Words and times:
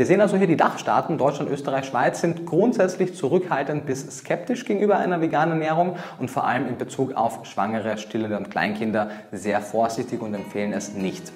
Wir 0.00 0.06
sehen 0.06 0.22
also 0.22 0.38
hier 0.38 0.46
die 0.46 0.56
Dachstaaten, 0.56 1.18
Deutschland, 1.18 1.50
Österreich, 1.50 1.84
Schweiz, 1.84 2.22
sind 2.22 2.46
grundsätzlich 2.46 3.14
zurückhaltend 3.14 3.84
bis 3.84 4.06
skeptisch 4.20 4.64
gegenüber 4.64 4.96
einer 4.96 5.20
veganen 5.20 5.60
Ernährung 5.60 5.98
und 6.18 6.30
vor 6.30 6.44
allem 6.44 6.66
in 6.68 6.78
Bezug 6.78 7.12
auf 7.12 7.44
Schwangere, 7.44 7.98
Stillende 7.98 8.38
und 8.38 8.50
Kleinkinder 8.50 9.10
sehr 9.30 9.60
vorsichtig 9.60 10.22
und 10.22 10.32
empfehlen 10.32 10.72
es 10.72 10.94
nicht. 10.94 11.30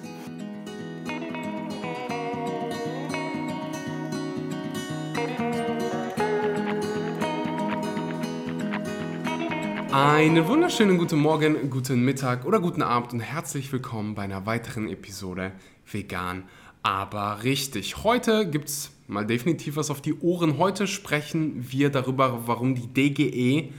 Einen 9.91 10.47
wunderschönen 10.47 10.97
guten 10.97 11.19
Morgen, 11.19 11.69
guten 11.69 12.03
Mittag 12.03 12.45
oder 12.45 12.59
guten 12.59 12.81
Abend 12.81 13.13
und 13.13 13.19
herzlich 13.19 13.71
willkommen 13.71 14.15
bei 14.15 14.23
einer 14.23 14.47
weiteren 14.47 14.89
Episode 14.89 15.51
Vegan, 15.89 16.45
aber 16.85 17.41
richtig. 17.41 18.03
Heute 18.03 18.47
gibt 18.47 18.69
es 18.69 18.91
mal 19.07 19.25
definitiv 19.25 19.75
was 19.75 19.89
auf 19.89 20.01
die 20.01 20.13
Ohren. 20.19 20.59
Heute 20.59 20.85
sprechen 20.85 21.65
wir 21.71 21.89
darüber, 21.89 22.43
warum 22.45 22.75
die 22.75 22.85
DGE, 22.85 23.73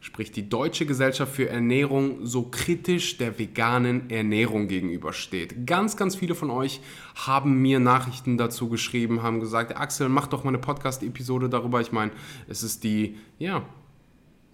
sprich 0.00 0.32
die 0.32 0.48
Deutsche 0.48 0.86
Gesellschaft 0.86 1.34
für 1.34 1.50
Ernährung, 1.50 2.24
so 2.24 2.44
kritisch 2.44 3.18
der 3.18 3.38
veganen 3.38 4.08
Ernährung 4.08 4.66
gegenübersteht. 4.66 5.66
Ganz, 5.66 5.98
ganz 5.98 6.16
viele 6.16 6.34
von 6.34 6.48
euch 6.48 6.80
haben 7.14 7.60
mir 7.60 7.80
Nachrichten 7.80 8.38
dazu 8.38 8.70
geschrieben, 8.70 9.22
haben 9.22 9.40
gesagt, 9.40 9.76
Axel, 9.76 10.08
mach 10.08 10.26
doch 10.26 10.42
mal 10.42 10.48
eine 10.48 10.58
Podcast-Episode 10.58 11.50
darüber. 11.50 11.82
Ich 11.82 11.92
meine, 11.92 12.12
es 12.48 12.62
ist 12.62 12.82
die, 12.82 13.16
ja, 13.38 13.62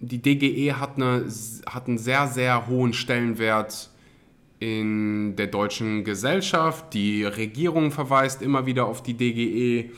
die 0.01 0.21
DGE 0.21 0.73
hat, 0.73 0.97
eine, 0.97 1.29
hat 1.65 1.87
einen 1.87 1.97
sehr, 1.97 2.27
sehr 2.27 2.67
hohen 2.67 2.91
Stellenwert 2.91 3.89
in 4.59 5.35
der 5.35 5.47
deutschen 5.47 6.03
Gesellschaft. 6.03 6.93
Die 6.93 7.23
Regierung 7.23 7.91
verweist 7.91 8.41
immer 8.41 8.65
wieder 8.65 8.85
auf 8.85 9.03
die 9.03 9.15
DGE 9.15 9.91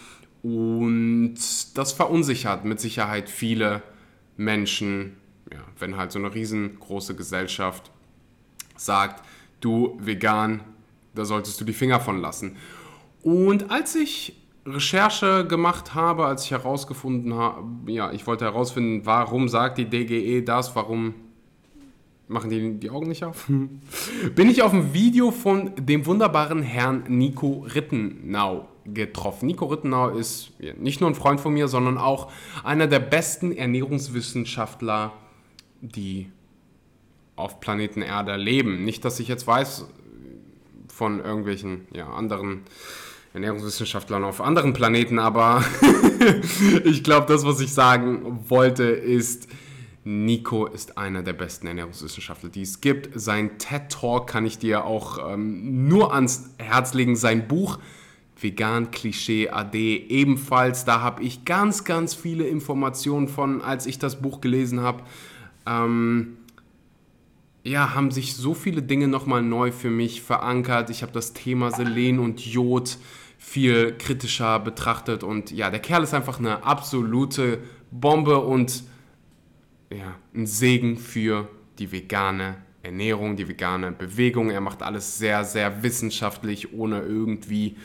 und 0.43 1.35
das 1.75 1.91
verunsichert 1.91 2.65
mit 2.65 2.79
Sicherheit 2.79 3.29
viele 3.29 3.84
Menschen, 4.37 5.17
ja, 5.51 5.59
wenn 5.79 5.98
halt 5.98 6.12
so 6.12 6.20
eine 6.20 6.34
riesengroße 6.34 7.15
Gesellschaft 7.15 7.91
sagt, 8.76 9.23
du 9.59 9.98
vegan, 9.99 10.62
da 11.15 11.26
solltest 11.26 11.60
du 11.60 11.65
die 11.65 11.73
Finger 11.73 11.99
von 11.99 12.21
lassen. 12.21 12.57
Und 13.23 13.71
als 13.71 13.95
ich 13.95 14.35
Recherche 14.65 15.45
gemacht 15.48 15.95
habe, 15.95 16.26
als 16.26 16.45
ich 16.45 16.51
herausgefunden 16.51 17.34
habe, 17.34 17.91
ja, 17.91 18.12
ich 18.12 18.27
wollte 18.27 18.45
herausfinden, 18.45 19.05
warum 19.05 19.49
sagt 19.49 19.77
die 19.77 19.89
DGE 19.89 20.43
das, 20.43 20.76
warum 20.76 21.15
machen 22.27 22.49
die 22.49 22.79
die 22.79 22.89
Augen 22.89 23.07
nicht 23.07 23.23
auf? 23.23 23.47
Bin 24.35 24.49
ich 24.49 24.61
auf 24.61 24.73
ein 24.73 24.93
Video 24.93 25.31
von 25.31 25.71
dem 25.77 26.05
wunderbaren 26.05 26.61
Herrn 26.61 27.03
Nico 27.07 27.65
Rittenau 27.73 28.67
getroffen. 28.85 29.47
Nico 29.47 29.65
Rittenau 29.65 30.09
ist 30.09 30.51
nicht 30.77 31.01
nur 31.01 31.09
ein 31.09 31.15
Freund 31.15 31.39
von 31.39 31.53
mir, 31.53 31.67
sondern 31.67 31.98
auch 31.98 32.31
einer 32.63 32.87
der 32.87 32.99
besten 32.99 33.51
Ernährungswissenschaftler, 33.51 35.13
die 35.81 36.31
auf 37.35 37.59
Planeten 37.59 38.01
Erde 38.01 38.35
leben. 38.35 38.83
Nicht, 38.83 39.05
dass 39.05 39.20
ich 39.20 39.27
jetzt 39.27 39.45
weiß 39.45 39.85
von 40.87 41.20
irgendwelchen 41.20 41.87
ja, 41.93 42.09
anderen 42.09 42.61
Ernährungswissenschaftlern 43.33 44.23
auf 44.23 44.41
anderen 44.41 44.73
Planeten, 44.73 45.20
aber 45.20 45.63
ich 46.83 47.03
glaube, 47.03 47.27
das, 47.27 47.45
was 47.45 47.59
ich 47.59 47.71
sagen 47.71 48.39
wollte, 48.48 48.83
ist, 48.83 49.48
Nico 50.08 50.68
ist 50.68 50.98
einer 50.98 51.22
der 51.22 51.34
besten 51.34 51.68
Ernährungswissenschaftler, 51.68 52.48
die 52.48 52.62
es 52.62 52.80
gibt. 52.80 53.10
Sein 53.20 53.58
TED 53.58 53.90
Talk 53.90 54.27
kann 54.27 54.46
ich 54.46 54.58
dir 54.58 54.86
auch 54.86 55.34
ähm, 55.34 55.90
nur 55.90 56.13
ans 56.13 56.52
Herz 56.60 56.94
legen. 56.94 57.18
Sein 57.18 57.50
Buch 57.50 57.77
Vegan 58.40 58.90
Klischee 58.91 59.50
AD 59.50 60.05
ebenfalls. 60.08 60.85
Da 60.85 61.02
habe 61.02 61.24
ich 61.24 61.44
ganz, 61.44 61.84
ganz 61.84 62.13
viele 62.13 62.48
Informationen 62.48 63.28
von, 63.28 63.62
als 63.62 63.85
ich 63.85 64.00
das 64.00 64.22
Buch 64.22 64.40
gelesen 64.40 64.80
habe. 64.80 65.03
Ähm, 65.66 66.38
ja, 67.66 67.94
haben 67.94 68.12
sich 68.12 68.34
so 68.34 68.53
viele 68.53 68.84
Dinge 68.84 69.09
nochmal 69.09 69.41
neu 69.41 69.73
für 69.73 69.90
mich 69.90 70.22
verankert. 70.22 70.90
Ich 70.90 71.01
habe 71.01 71.12
das 71.12 71.34
Thema 71.34 71.69
Selen 71.72 72.19
und 72.19 72.46
Jod 72.46 72.97
viel 73.38 73.94
kritischer 73.97 74.59
betrachtet 74.59 75.23
und 75.23 75.51
ja, 75.51 75.69
der 75.69 75.79
Kerl 75.79 76.03
ist 76.03 76.13
einfach 76.13 76.40
eine 76.40 76.63
absolute 76.63 77.59
Bombe 77.91 78.40
und 78.40 78.84
ja, 79.89 80.15
ein 80.33 80.45
Segen 80.45 80.97
für 80.97 81.47
die 81.79 81.91
vegane 81.91 82.57
Ernährung, 82.83 83.35
die 83.35 83.47
vegane 83.47 83.91
Bewegung. 83.91 84.49
Er 84.49 84.61
macht 84.61 84.83
alles 84.83 85.17
sehr, 85.17 85.43
sehr 85.43 85.83
wissenschaftlich, 85.83 86.73
ohne 86.73 87.01
irgendwie 87.01 87.75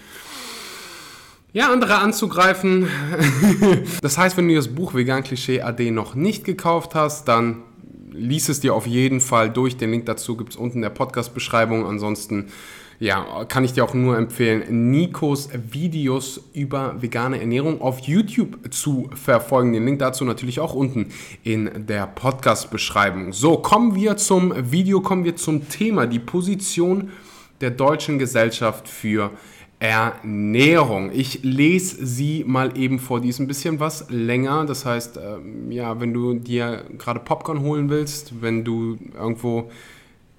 ja, 1.52 1.70
andere 1.70 1.96
anzugreifen. 1.96 2.88
das 4.00 4.16
heißt, 4.16 4.36
wenn 4.36 4.48
du 4.48 4.54
das 4.54 4.68
Buch 4.68 4.94
Vegan 4.94 5.22
Klischee 5.22 5.60
AD 5.60 5.90
noch 5.90 6.14
nicht 6.14 6.44
gekauft 6.44 6.94
hast, 6.94 7.28
dann 7.28 7.62
lies 8.10 8.48
es 8.48 8.60
dir 8.60 8.74
auf 8.74 8.86
jeden 8.86 9.20
Fall 9.20 9.50
durch. 9.50 9.76
Den 9.76 9.90
Link 9.90 10.06
dazu 10.06 10.36
gibt 10.36 10.50
es 10.50 10.56
unten 10.56 10.78
in 10.78 10.82
der 10.82 10.90
Podcast-Beschreibung. 10.90 11.86
Ansonsten 11.86 12.46
ja, 13.02 13.44
kann 13.46 13.64
ich 13.64 13.72
dir 13.72 13.82
auch 13.82 13.94
nur 13.94 14.16
empfehlen, 14.16 14.92
Nikos 14.92 15.48
Videos 15.72 16.40
über 16.54 17.02
vegane 17.02 17.40
Ernährung 17.40 17.80
auf 17.80 17.98
YouTube 17.98 18.72
zu 18.72 19.10
verfolgen. 19.16 19.72
Den 19.72 19.84
Link 19.84 19.98
dazu 19.98 20.24
natürlich 20.24 20.60
auch 20.60 20.72
unten 20.72 21.08
in 21.42 21.88
der 21.88 22.06
Podcast-Beschreibung. 22.06 23.32
So, 23.32 23.56
kommen 23.56 23.96
wir 23.96 24.16
zum 24.18 24.54
Video, 24.70 25.00
kommen 25.00 25.24
wir 25.24 25.34
zum 25.34 25.68
Thema, 25.68 26.06
die 26.06 26.20
Position 26.20 27.10
der 27.60 27.72
Deutschen 27.72 28.20
Gesellschaft 28.20 28.88
für 28.88 29.32
Ernährung. 29.80 31.10
Ich 31.12 31.42
lese 31.42 32.06
sie 32.06 32.44
mal 32.46 32.78
eben 32.78 33.00
vor. 33.00 33.20
Die 33.20 33.30
ist 33.30 33.40
ein 33.40 33.48
bisschen 33.48 33.80
was 33.80 34.06
länger. 34.10 34.64
Das 34.64 34.86
heißt, 34.86 35.16
ähm, 35.16 35.72
ja, 35.72 36.00
wenn 36.00 36.14
du 36.14 36.34
dir 36.34 36.84
gerade 36.98 37.18
Popcorn 37.18 37.62
holen 37.62 37.90
willst, 37.90 38.40
wenn 38.42 38.62
du 38.62 38.96
irgendwo 39.12 39.72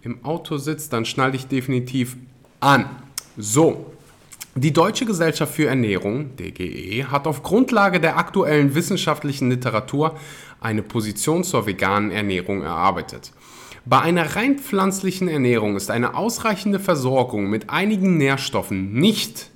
im 0.01 0.24
Auto 0.24 0.56
sitzt, 0.56 0.94
dann 0.94 1.03
schnall 1.03 1.34
dich 1.34 1.47
definitiv 1.47 2.16
an. 2.63 2.85
So, 3.38 3.94
die 4.56 4.72
Deutsche 4.72 5.06
Gesellschaft 5.06 5.56
für 5.56 5.68
Ernährung, 5.68 6.35
DGE, 6.38 7.06
hat 7.06 7.28
auf 7.28 7.44
Grundlage 7.44 8.00
der 8.00 8.18
aktuellen 8.18 8.75
wissenschaftlichen 8.75 9.50
Literatur 9.50 10.18
eine 10.62 10.84
Position 10.84 11.44
zur 11.44 11.66
veganen 11.66 12.12
Ernährung 12.12 12.62
erarbeitet. 12.62 13.34
Bei 13.85 14.00
einer 14.00 14.35
rein 14.35 14.59
pflanzlichen 14.59 15.28
Ernährung 15.28 15.75
ist 15.75 15.91
eine 15.91 16.16
ausreichende 16.16 16.79
Versorgung 16.79 17.50
mit 17.50 17.69
einigen 17.69 18.18
Nährstoffen 18.18 18.94
nicht 18.94 19.50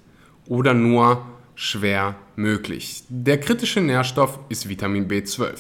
oder 0.48 0.74
nur 0.74 1.26
schwer 1.56 2.16
möglich. 2.36 3.04
Der 3.10 3.40
kritische 3.40 3.80
Nährstoff 3.80 4.40
ist 4.50 4.68
Vitamin 4.68 5.08
B12. 5.08 5.56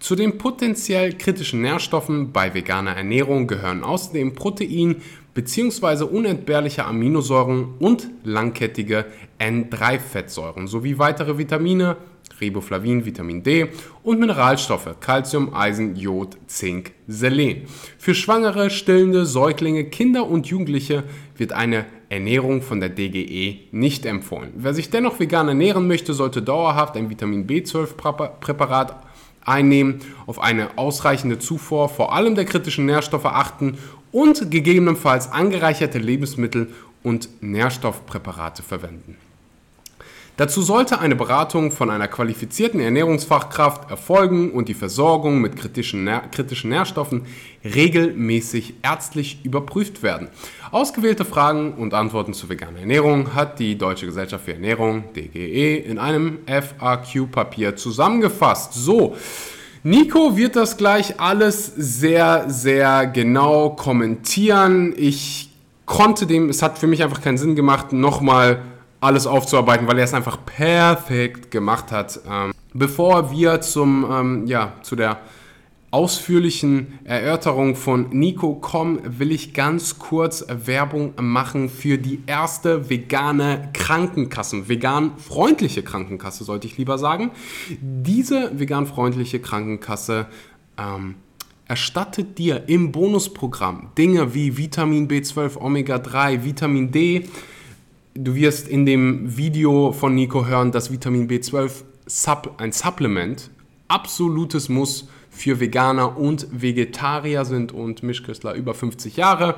Zu 0.00 0.16
den 0.16 0.38
potenziell 0.38 1.12
kritischen 1.12 1.60
Nährstoffen 1.60 2.32
bei 2.32 2.54
veganer 2.54 2.96
Ernährung 2.96 3.46
gehören 3.46 3.84
außerdem 3.84 4.34
Protein, 4.34 5.02
bzw. 5.36 6.04
unentbehrliche 6.04 6.86
Aminosäuren 6.86 7.74
und 7.78 8.08
langkettige 8.24 9.04
N3-Fettsäuren 9.38 10.66
sowie 10.66 10.98
weitere 10.98 11.36
Vitamine, 11.36 11.98
Riboflavin, 12.40 13.04
Vitamin 13.04 13.42
D 13.42 13.68
und 14.02 14.18
Mineralstoffe, 14.18 14.96
Calcium, 15.00 15.54
Eisen, 15.54 15.94
Jod, 15.94 16.36
Zink, 16.46 16.92
Selen. 17.06 17.62
Für 17.98 18.14
Schwangere, 18.14 18.70
Stillende, 18.70 19.26
Säuglinge, 19.26 19.84
Kinder 19.84 20.26
und 20.26 20.46
Jugendliche 20.46 21.04
wird 21.36 21.52
eine 21.52 21.84
Ernährung 22.08 22.62
von 22.62 22.80
der 22.80 22.88
DGE 22.88 23.58
nicht 23.72 24.06
empfohlen. 24.06 24.52
Wer 24.56 24.72
sich 24.72 24.88
dennoch 24.88 25.20
vegan 25.20 25.48
ernähren 25.48 25.86
möchte, 25.86 26.14
sollte 26.14 26.40
dauerhaft 26.40 26.96
ein 26.96 27.10
Vitamin 27.10 27.46
B12-Präparat 27.46 28.96
einnehmen, 29.44 30.00
auf 30.26 30.40
eine 30.40 30.76
ausreichende 30.76 31.38
Zufuhr 31.38 31.88
vor 31.88 32.14
allem 32.14 32.34
der 32.34 32.44
kritischen 32.44 32.86
Nährstoffe 32.86 33.26
achten 33.26 33.78
und 34.16 34.50
gegebenenfalls 34.50 35.30
angereicherte 35.30 35.98
Lebensmittel 35.98 36.68
und 37.02 37.28
Nährstoffpräparate 37.42 38.62
verwenden. 38.62 39.18
Dazu 40.38 40.62
sollte 40.62 41.00
eine 41.00 41.16
Beratung 41.16 41.70
von 41.70 41.90
einer 41.90 42.08
qualifizierten 42.08 42.80
Ernährungsfachkraft 42.80 43.90
erfolgen 43.90 44.52
und 44.52 44.70
die 44.70 44.74
Versorgung 44.74 45.42
mit 45.42 45.56
kritischen, 45.56 46.08
kritischen 46.32 46.70
Nährstoffen 46.70 47.26
regelmäßig 47.62 48.76
ärztlich 48.82 49.44
überprüft 49.44 50.02
werden. 50.02 50.28
Ausgewählte 50.70 51.26
Fragen 51.26 51.74
und 51.74 51.92
Antworten 51.92 52.32
zu 52.32 52.48
veganer 52.48 52.80
Ernährung 52.80 53.34
hat 53.34 53.58
die 53.58 53.76
Deutsche 53.76 54.06
Gesellschaft 54.06 54.46
für 54.46 54.54
Ernährung, 54.54 55.04
DGE, 55.14 55.76
in 55.76 55.98
einem 55.98 56.38
FAQ-Papier 56.46 57.76
zusammengefasst. 57.76 58.72
So, 58.72 59.14
Nico 59.86 60.36
wird 60.36 60.56
das 60.56 60.76
gleich 60.76 61.20
alles 61.20 61.72
sehr, 61.76 62.46
sehr 62.50 63.06
genau 63.06 63.70
kommentieren. 63.70 64.92
Ich 64.96 65.52
konnte 65.84 66.26
dem, 66.26 66.48
es 66.48 66.60
hat 66.60 66.76
für 66.76 66.88
mich 66.88 67.04
einfach 67.04 67.20
keinen 67.20 67.38
Sinn 67.38 67.54
gemacht, 67.54 67.92
nochmal 67.92 68.62
alles 68.98 69.28
aufzuarbeiten, 69.28 69.86
weil 69.86 69.98
er 69.98 70.02
es 70.02 70.12
einfach 70.12 70.44
perfekt 70.44 71.52
gemacht 71.52 71.92
hat. 71.92 72.18
Ähm, 72.28 72.52
bevor 72.74 73.30
wir 73.30 73.60
zum, 73.60 74.04
ähm, 74.10 74.46
ja, 74.48 74.72
zu 74.82 74.96
der 74.96 75.18
ausführlichen 75.90 76.98
Erörterung 77.04 77.76
von 77.76 78.10
Nico 78.10 78.54
kommen, 78.54 79.00
will 79.18 79.32
ich 79.32 79.54
ganz 79.54 79.98
kurz 79.98 80.44
Werbung 80.48 81.14
machen 81.20 81.68
für 81.68 81.96
die 81.96 82.20
erste 82.26 82.90
vegane 82.90 83.70
Krankenkasse, 83.72 84.68
vegan-freundliche 84.68 85.82
Krankenkasse, 85.82 86.44
sollte 86.44 86.66
ich 86.66 86.76
lieber 86.76 86.98
sagen. 86.98 87.30
Diese 87.80 88.58
vegan-freundliche 88.58 89.40
Krankenkasse 89.40 90.26
ähm, 90.76 91.14
erstattet 91.68 92.38
dir 92.38 92.68
im 92.68 92.92
Bonusprogramm 92.92 93.90
Dinge 93.96 94.34
wie 94.34 94.56
Vitamin 94.56 95.08
B12, 95.08 95.56
Omega 95.58 95.98
3, 95.98 96.44
Vitamin 96.44 96.90
D. 96.90 97.28
Du 98.14 98.34
wirst 98.34 98.68
in 98.68 98.86
dem 98.86 99.36
Video 99.36 99.92
von 99.92 100.14
Nico 100.14 100.46
hören, 100.46 100.72
dass 100.72 100.90
Vitamin 100.90 101.28
B12 101.28 101.84
ein 102.58 102.72
Supplement, 102.72 103.50
absolutes 103.88 104.68
Muss 104.68 105.08
für 105.36 105.60
Veganer 105.60 106.16
und 106.16 106.46
Vegetarier 106.50 107.44
sind 107.44 107.72
und 107.72 108.02
Mischköstler 108.02 108.54
über 108.54 108.74
50 108.74 109.16
Jahre. 109.16 109.56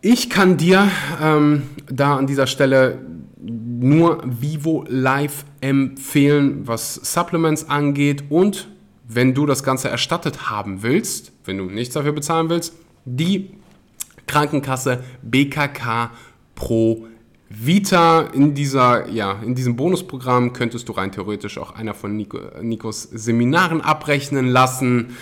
Ich 0.00 0.28
kann 0.30 0.56
dir 0.56 0.90
ähm, 1.22 1.62
da 1.90 2.16
an 2.16 2.26
dieser 2.26 2.46
Stelle 2.46 3.04
nur 3.38 4.22
Vivo 4.24 4.84
Live 4.88 5.44
empfehlen, 5.60 6.66
was 6.66 6.94
Supplements 6.94 7.68
angeht 7.68 8.24
und 8.30 8.68
wenn 9.06 9.34
du 9.34 9.44
das 9.44 9.62
Ganze 9.62 9.88
erstattet 9.88 10.50
haben 10.50 10.82
willst, 10.82 11.32
wenn 11.44 11.58
du 11.58 11.64
nichts 11.64 11.94
dafür 11.94 12.12
bezahlen 12.12 12.48
willst, 12.48 12.74
die 13.04 13.50
Krankenkasse 14.26 15.04
BKK 15.22 16.10
Pro 16.54 17.06
Vita. 17.56 18.22
In, 18.32 18.54
dieser, 18.54 19.08
ja, 19.08 19.40
in 19.44 19.54
diesem 19.54 19.76
Bonusprogramm 19.76 20.52
könntest 20.52 20.88
du 20.88 20.92
rein 20.92 21.12
theoretisch 21.12 21.58
auch 21.58 21.74
einer 21.74 21.94
von 21.94 22.16
Nico, 22.16 22.38
Nikos 22.62 23.02
Seminaren 23.02 23.80
abrechnen 23.80 24.48
lassen. 24.48 25.16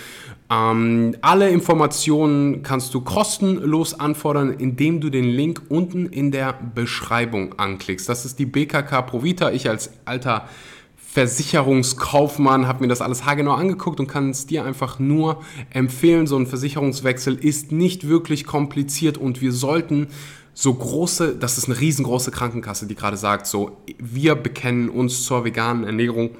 Ähm, 0.49 1.15
alle 1.21 1.49
Informationen 1.49 2.63
kannst 2.63 2.93
du 2.93 3.01
kostenlos 3.01 3.99
anfordern, 3.99 4.53
indem 4.53 5.01
du 5.01 5.09
den 5.09 5.25
Link 5.25 5.61
unten 5.69 6.05
in 6.07 6.31
der 6.31 6.53
Beschreibung 6.53 7.57
anklickst. 7.59 8.09
Das 8.09 8.25
ist 8.25 8.39
die 8.39 8.45
BKK 8.45 9.01
Pro 9.03 9.23
Vita. 9.23 9.51
Ich 9.51 9.69
als 9.69 9.91
alter 10.05 10.47
Versicherungskaufmann, 11.13 12.67
habe 12.67 12.81
mir 12.81 12.87
das 12.87 12.99
alles 13.01 13.23
haargenau 13.23 13.53
angeguckt 13.53 13.99
und 13.99 14.07
kann 14.07 14.31
es 14.31 14.47
dir 14.47 14.65
einfach 14.65 14.97
nur 14.97 15.43
empfehlen. 15.69 16.25
So 16.25 16.37
ein 16.37 16.47
Versicherungswechsel 16.47 17.35
ist 17.35 17.71
nicht 17.71 18.07
wirklich 18.07 18.45
kompliziert 18.45 19.19
und 19.19 19.39
wir 19.39 19.51
sollten 19.51 20.07
so 20.53 20.73
große, 20.73 21.35
das 21.35 21.57
ist 21.57 21.65
eine 21.65 21.79
riesengroße 21.79 22.31
Krankenkasse, 22.31 22.85
die 22.85 22.95
gerade 22.95 23.17
sagt, 23.17 23.47
so, 23.47 23.77
wir 23.97 24.35
bekennen 24.35 24.89
uns 24.89 25.23
zur 25.23 25.45
veganen 25.45 25.83
Ernährung 25.83 26.31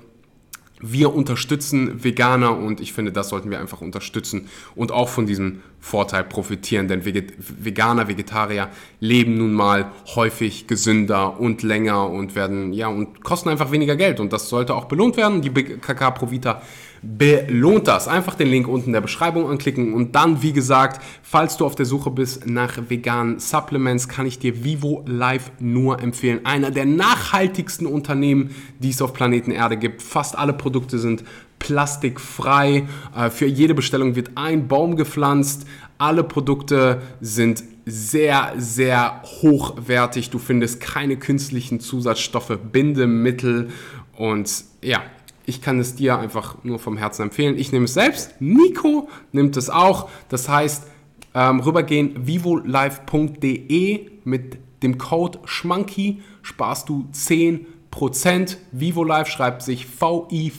wir 0.86 1.15
unterstützen 1.15 2.04
Veganer 2.04 2.57
und 2.57 2.81
ich 2.81 2.92
finde, 2.92 3.13
das 3.13 3.30
sollten 3.30 3.50
wir 3.50 3.60
einfach 3.60 3.80
unterstützen 3.80 4.50
und 4.75 4.92
auch 4.92 5.07
von 5.07 5.25
diesem 5.25 5.62
Vorteil 5.80 6.25
profitieren, 6.25 6.89
denn 6.89 7.06
Veganer, 7.06 8.10
Vegetarier 8.10 8.69
leben 9.00 9.38
nun 9.38 9.54
mal 9.54 9.92
häufig 10.15 10.68
gesünder 10.68 11.39
und 11.39 11.63
länger 11.63 12.10
und 12.10 12.36
werden, 12.36 12.74
ja, 12.74 12.88
und 12.89 13.24
kosten 13.24 13.48
einfach 13.48 13.71
weniger 13.71 13.95
Geld 13.95 14.19
und 14.19 14.33
das 14.33 14.50
sollte 14.50 14.75
auch 14.75 14.86
belohnt 14.86 15.15
werden. 15.15 15.42
Die 15.42 15.50
BKK 15.50 16.12
Provita 16.12 16.62
belohnt 17.03 17.88
das. 17.88 18.07
Einfach 18.07 18.35
den 18.35 18.47
Link 18.47 18.67
unten 18.67 18.88
in 18.88 18.94
der 18.94 19.01
Beschreibung 19.01 19.50
anklicken 19.50 19.94
und 19.94 20.15
dann, 20.15 20.41
wie 20.41 20.53
gesagt, 20.53 21.01
falls 21.21 21.57
du 21.57 21.65
auf 21.65 21.75
der 21.75 21.85
Suche 21.85 22.09
bist 22.09 22.47
nach 22.47 22.77
veganen 22.88 23.39
Supplements, 23.39 24.07
kann 24.07 24.25
ich 24.25 24.39
dir 24.39 24.63
Vivo 24.63 25.03
Life 25.05 25.51
nur 25.59 26.01
empfehlen. 26.01 26.45
Einer 26.45 26.71
der 26.71 26.85
nachhaltigsten 26.85 27.85
Unternehmen, 27.85 28.55
die 28.79 28.89
es 28.89 29.01
auf 29.01 29.13
Planeten 29.13 29.51
Erde 29.51 29.77
gibt. 29.77 30.01
Fast 30.01 30.38
alle 30.38 30.53
Produkte 30.53 30.97
sind 30.97 31.23
plastikfrei. 31.59 32.88
Äh, 33.15 33.29
für 33.29 33.47
jede 33.47 33.73
Bestellung 33.73 34.15
wird 34.15 34.31
ein 34.35 34.67
Baum 34.67 34.95
gepflanzt. 34.95 35.67
Alle 35.97 36.23
Produkte 36.23 37.01
sind 37.21 37.63
sehr, 37.85 38.53
sehr 38.57 39.21
hochwertig. 39.23 40.29
Du 40.29 40.39
findest 40.39 40.79
keine 40.79 41.17
künstlichen 41.17 41.79
Zusatzstoffe, 41.79 42.57
Bindemittel 42.71 43.69
und 44.15 44.50
ja, 44.81 45.01
ich 45.45 45.62
kann 45.62 45.80
es 45.80 45.95
dir 45.95 46.18
einfach 46.18 46.63
nur 46.63 46.80
vom 46.80 46.98
Herzen 46.98 47.24
empfehlen. 47.24 47.57
Ich 47.57 47.72
nehme 47.72 47.86
es 47.86 47.94
selbst. 47.94 48.40
Nico 48.40 49.10
nimmt 49.31 49.57
es 49.57 49.69
auch. 49.69 50.10
Das 50.30 50.50
heißt, 50.50 50.88
ähm, 51.36 51.60
rübergehen 51.60 52.28
vivolive.de 52.28 54.10
mit 54.24 54.57
dem 54.84 54.98
Code 54.98 55.40
SCHMANKY 55.45 56.22
sparst 56.42 56.90
du 56.90 57.07
10%. 57.13 58.57
VivoLive 58.72 59.28
schreibt 59.28 59.62
sich 59.62 59.86
V-I-V-O-L-I-F-E.de 59.86 60.50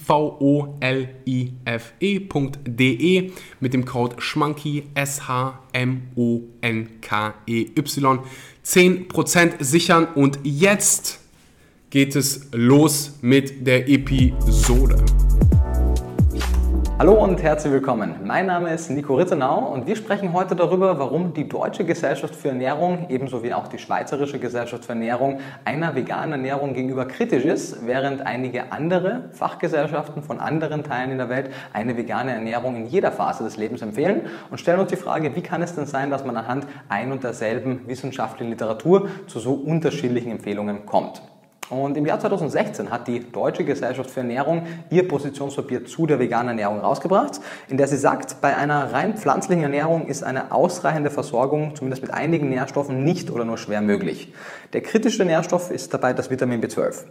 mit 3.60 3.74
dem 3.74 3.84
Code 3.84 4.16
SCHMANKY 4.20 4.84
S-H-M-O-N-K-E-Y 4.94 5.54
10% 8.64 9.62
sichern 9.62 10.06
und 10.14 10.38
jetzt 10.42 11.23
geht 11.94 12.16
es 12.16 12.48
los 12.50 13.20
mit 13.22 13.64
der 13.64 13.88
Episode. 13.88 14.96
Hallo 16.98 17.22
und 17.22 17.40
herzlich 17.40 17.72
willkommen. 17.72 18.16
Mein 18.24 18.46
Name 18.46 18.74
ist 18.74 18.90
Nico 18.90 19.14
Rittenau 19.14 19.72
und 19.72 19.86
wir 19.86 19.94
sprechen 19.94 20.32
heute 20.32 20.56
darüber, 20.56 20.98
warum 20.98 21.32
die 21.34 21.48
Deutsche 21.48 21.84
Gesellschaft 21.84 22.34
für 22.34 22.48
Ernährung 22.48 23.06
ebenso 23.10 23.44
wie 23.44 23.54
auch 23.54 23.68
die 23.68 23.78
Schweizerische 23.78 24.40
Gesellschaft 24.40 24.84
für 24.84 24.94
Ernährung 24.94 25.38
einer 25.64 25.94
veganen 25.94 26.32
Ernährung 26.32 26.74
gegenüber 26.74 27.06
kritisch 27.06 27.44
ist, 27.44 27.86
während 27.86 28.26
einige 28.26 28.72
andere 28.72 29.28
Fachgesellschaften 29.30 30.24
von 30.24 30.40
anderen 30.40 30.82
Teilen 30.82 31.12
in 31.12 31.18
der 31.18 31.28
Welt 31.28 31.50
eine 31.72 31.96
vegane 31.96 32.32
Ernährung 32.32 32.74
in 32.74 32.86
jeder 32.86 33.12
Phase 33.12 33.44
des 33.44 33.56
Lebens 33.56 33.82
empfehlen 33.82 34.22
und 34.50 34.58
stellen 34.58 34.80
uns 34.80 34.90
die 34.90 34.96
Frage, 34.96 35.36
wie 35.36 35.42
kann 35.42 35.62
es 35.62 35.76
denn 35.76 35.86
sein, 35.86 36.10
dass 36.10 36.24
man 36.24 36.36
anhand 36.36 36.66
ein 36.88 37.12
und 37.12 37.22
derselben 37.22 37.82
wissenschaftlichen 37.86 38.50
Literatur 38.50 39.08
zu 39.28 39.38
so 39.38 39.52
unterschiedlichen 39.54 40.32
Empfehlungen 40.32 40.86
kommt. 40.86 41.22
Und 41.70 41.96
im 41.96 42.04
Jahr 42.04 42.20
2016 42.20 42.90
hat 42.90 43.08
die 43.08 43.20
Deutsche 43.20 43.64
Gesellschaft 43.64 44.10
für 44.10 44.20
Ernährung 44.20 44.66
ihr 44.90 45.08
Positionspapier 45.08 45.86
zu 45.86 46.06
der 46.06 46.18
veganen 46.18 46.50
Ernährung 46.50 46.80
rausgebracht, 46.80 47.40
in 47.68 47.78
der 47.78 47.88
sie 47.88 47.96
sagt, 47.96 48.40
bei 48.40 48.56
einer 48.56 48.92
rein 48.92 49.16
pflanzlichen 49.16 49.62
Ernährung 49.62 50.06
ist 50.06 50.22
eine 50.22 50.52
ausreichende 50.52 51.10
Versorgung, 51.10 51.74
zumindest 51.74 52.02
mit 52.02 52.12
einigen 52.12 52.50
Nährstoffen, 52.50 53.02
nicht 53.02 53.30
oder 53.30 53.44
nur 53.44 53.56
schwer 53.56 53.80
möglich. 53.80 54.32
Der 54.72 54.82
kritische 54.82 55.24
Nährstoff 55.24 55.70
ist 55.70 55.94
dabei 55.94 56.12
das 56.12 56.30
Vitamin 56.30 56.62
B12. 56.62 57.04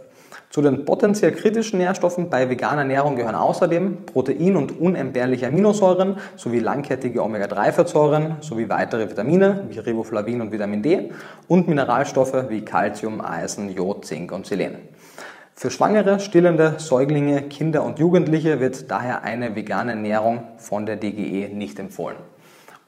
Zu 0.54 0.62
den 0.62 0.84
potenziell 0.84 1.32
kritischen 1.32 1.80
Nährstoffen 1.80 2.30
bei 2.30 2.48
veganer 2.48 2.82
Ernährung 2.82 3.16
gehören 3.16 3.34
außerdem 3.34 4.06
Protein- 4.06 4.54
und 4.54 4.78
unentbehrliche 4.80 5.48
Aminosäuren 5.48 6.18
sowie 6.36 6.60
langkettige 6.60 7.24
Omega-3-Fettsäuren 7.24 8.36
sowie 8.40 8.68
weitere 8.68 9.10
Vitamine 9.10 9.64
wie 9.68 9.80
Riboflavin 9.80 10.40
und 10.40 10.52
Vitamin 10.52 10.80
D 10.80 11.10
und 11.48 11.66
Mineralstoffe 11.66 12.50
wie 12.50 12.60
Calcium, 12.60 13.20
Eisen, 13.20 13.74
Jod, 13.74 14.04
Zink 14.04 14.30
und 14.30 14.46
Selen. 14.46 14.76
Für 15.56 15.72
Schwangere, 15.72 16.20
stillende 16.20 16.76
Säuglinge, 16.78 17.42
Kinder 17.42 17.82
und 17.82 17.98
Jugendliche 17.98 18.60
wird 18.60 18.92
daher 18.92 19.24
eine 19.24 19.56
vegane 19.56 19.90
Ernährung 19.90 20.44
von 20.58 20.86
der 20.86 20.94
DGE 20.94 21.48
nicht 21.52 21.80
empfohlen. 21.80 22.18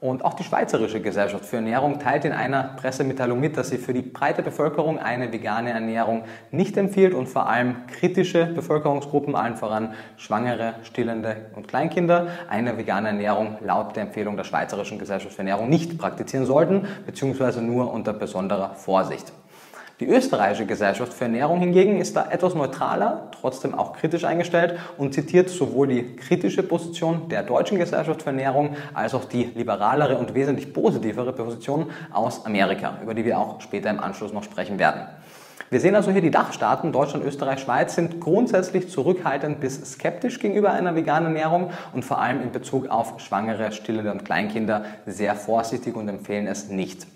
Und 0.06 0.25
auch 0.25 0.34
die 0.34 0.44
Schweizerische 0.44 1.00
Gesellschaft 1.00 1.44
für 1.44 1.56
Ernährung 1.56 1.98
teilt 1.98 2.25
in 2.25 2.30
einer 2.30 2.62
Pressemitteilung 2.76 3.40
mit, 3.40 3.56
dass 3.56 3.70
sie 3.70 3.76
für 3.76 3.92
die 3.92 4.02
breite 4.02 4.40
Bevölkerung 4.40 5.00
eine 5.00 5.32
vegane 5.32 5.70
Ernährung 5.70 6.22
nicht 6.52 6.76
empfiehlt 6.76 7.12
und 7.12 7.28
vor 7.28 7.48
allem 7.48 7.88
kritische 7.88 8.46
Bevölkerungsgruppen, 8.46 9.34
allen 9.34 9.56
voran 9.56 9.94
Schwangere, 10.16 10.75
Stillende 10.84 11.36
und 11.56 11.66
Kleinkinder, 11.66 12.28
eine 12.48 12.78
vegane 12.78 13.08
Ernährung 13.08 13.56
laut 13.64 13.96
der 13.96 14.04
Empfehlung 14.04 14.36
der 14.36 14.44
Schweizerischen 14.44 15.00
Gesellschaft 15.00 15.34
für 15.34 15.40
Ernährung 15.40 15.68
nicht 15.68 15.98
praktizieren 15.98 16.46
sollten, 16.46 16.86
beziehungsweise 17.04 17.60
nur 17.60 17.92
unter 17.92 18.12
besonderer 18.12 18.76
Vorsicht. 18.76 19.32
Die 19.98 20.06
österreichische 20.06 20.66
Gesellschaft 20.66 21.14
für 21.14 21.24
Ernährung 21.24 21.58
hingegen 21.58 21.98
ist 21.98 22.16
da 22.16 22.30
etwas 22.30 22.54
neutraler, 22.54 23.30
trotzdem 23.40 23.74
auch 23.74 23.94
kritisch 23.94 24.24
eingestellt 24.24 24.78
und 24.98 25.14
zitiert 25.14 25.48
sowohl 25.48 25.88
die 25.88 26.16
kritische 26.16 26.62
Position 26.62 27.30
der 27.30 27.42
deutschen 27.42 27.78
Gesellschaft 27.78 28.22
für 28.22 28.28
Ernährung 28.28 28.76
als 28.92 29.14
auch 29.14 29.24
die 29.24 29.44
liberalere 29.54 30.18
und 30.18 30.34
wesentlich 30.34 30.74
positivere 30.74 31.32
Position 31.32 31.86
aus 32.12 32.44
Amerika, 32.44 32.98
über 33.02 33.14
die 33.14 33.24
wir 33.24 33.38
auch 33.38 33.62
später 33.62 33.88
im 33.88 33.98
Anschluss 33.98 34.34
noch 34.34 34.44
sprechen 34.44 34.78
werden. 34.78 35.00
Wir 35.70 35.80
sehen 35.80 35.94
also 35.94 36.10
hier, 36.10 36.20
die 36.20 36.30
Dachstaaten 36.30 36.92
Deutschland, 36.92 37.24
Österreich, 37.24 37.60
Schweiz 37.60 37.94
sind 37.94 38.20
grundsätzlich 38.20 38.90
zurückhaltend 38.90 39.60
bis 39.60 39.80
skeptisch 39.92 40.40
gegenüber 40.40 40.72
einer 40.72 40.94
veganen 40.94 41.34
Ernährung 41.34 41.70
und 41.94 42.04
vor 42.04 42.20
allem 42.20 42.42
in 42.42 42.52
Bezug 42.52 42.90
auf 42.90 43.18
Schwangere, 43.18 43.72
Stillende 43.72 44.12
und 44.12 44.26
Kleinkinder 44.26 44.84
sehr 45.06 45.34
vorsichtig 45.34 45.96
und 45.96 46.06
empfehlen 46.08 46.46
es 46.46 46.68
nicht. 46.68 47.06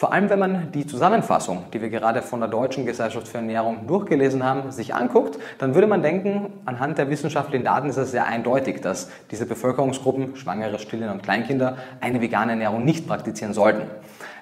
Vor 0.00 0.14
allem, 0.14 0.30
wenn 0.30 0.38
man 0.38 0.72
die 0.72 0.86
Zusammenfassung, 0.86 1.64
die 1.74 1.82
wir 1.82 1.90
gerade 1.90 2.22
von 2.22 2.40
der 2.40 2.48
Deutschen 2.48 2.86
Gesellschaft 2.86 3.28
für 3.28 3.36
Ernährung 3.36 3.86
durchgelesen 3.86 4.42
haben, 4.42 4.72
sich 4.72 4.94
anguckt, 4.94 5.38
dann 5.58 5.74
würde 5.74 5.86
man 5.86 6.00
denken, 6.00 6.54
anhand 6.64 6.96
der 6.96 7.10
wissenschaftlichen 7.10 7.66
Daten 7.66 7.90
ist 7.90 7.98
es 7.98 8.10
sehr 8.10 8.24
eindeutig, 8.24 8.80
dass 8.80 9.10
diese 9.30 9.44
Bevölkerungsgruppen, 9.44 10.36
Schwangere, 10.36 10.78
Stillen 10.78 11.10
und 11.10 11.22
Kleinkinder, 11.22 11.76
eine 12.00 12.22
vegane 12.22 12.52
Ernährung 12.52 12.82
nicht 12.82 13.06
praktizieren 13.06 13.52
sollten. 13.52 13.82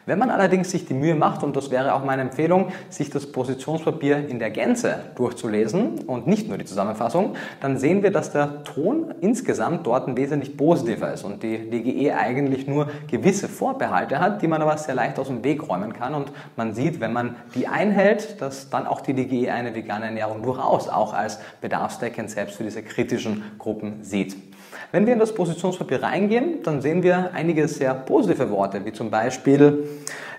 Wenn 0.08 0.18
man 0.18 0.30
allerdings 0.30 0.70
sich 0.70 0.86
die 0.86 0.94
Mühe 0.94 1.14
macht, 1.14 1.42
und 1.42 1.54
das 1.54 1.70
wäre 1.70 1.92
auch 1.92 2.02
meine 2.02 2.22
Empfehlung, 2.22 2.68
sich 2.88 3.10
das 3.10 3.30
Positionspapier 3.30 4.26
in 4.26 4.38
der 4.38 4.48
Gänze 4.48 5.00
durchzulesen 5.16 5.98
und 6.06 6.26
nicht 6.26 6.48
nur 6.48 6.56
die 6.56 6.64
Zusammenfassung, 6.64 7.34
dann 7.60 7.76
sehen 7.76 8.02
wir, 8.02 8.10
dass 8.10 8.32
der 8.32 8.64
Ton 8.64 9.14
insgesamt 9.20 9.86
dort 9.86 10.08
ein 10.08 10.16
wesentlich 10.16 10.56
positiver 10.56 11.12
ist 11.12 11.24
und 11.24 11.42
die 11.42 11.68
DGE 11.68 12.14
eigentlich 12.14 12.66
nur 12.66 12.88
gewisse 13.10 13.48
Vorbehalte 13.48 14.18
hat, 14.18 14.40
die 14.40 14.48
man 14.48 14.62
aber 14.62 14.78
sehr 14.78 14.94
leicht 14.94 15.18
aus 15.18 15.26
dem 15.26 15.44
Weg 15.44 15.68
räumen 15.68 15.92
kann 15.92 16.14
und 16.14 16.32
man 16.56 16.72
sieht, 16.72 17.00
wenn 17.00 17.12
man 17.12 17.36
die 17.54 17.68
einhält, 17.68 18.40
dass 18.40 18.70
dann 18.70 18.86
auch 18.86 19.02
die 19.02 19.12
DGE 19.12 19.50
eine 19.50 19.74
vegane 19.74 20.06
Ernährung 20.06 20.42
durchaus 20.42 20.88
auch 20.88 21.12
als 21.12 21.38
bedarfsdeckend 21.60 22.30
selbst 22.30 22.56
für 22.56 22.64
diese 22.64 22.82
kritischen 22.82 23.42
Gruppen 23.58 24.02
sieht. 24.04 24.47
Wenn 24.90 25.04
wir 25.04 25.12
in 25.12 25.18
das 25.18 25.34
Positionspapier 25.34 26.02
reingehen, 26.02 26.62
dann 26.62 26.80
sehen 26.80 27.02
wir 27.02 27.32
einige 27.34 27.68
sehr 27.68 27.92
positive 27.92 28.48
Worte, 28.48 28.86
wie 28.86 28.92
zum 28.92 29.10
Beispiel, 29.10 29.86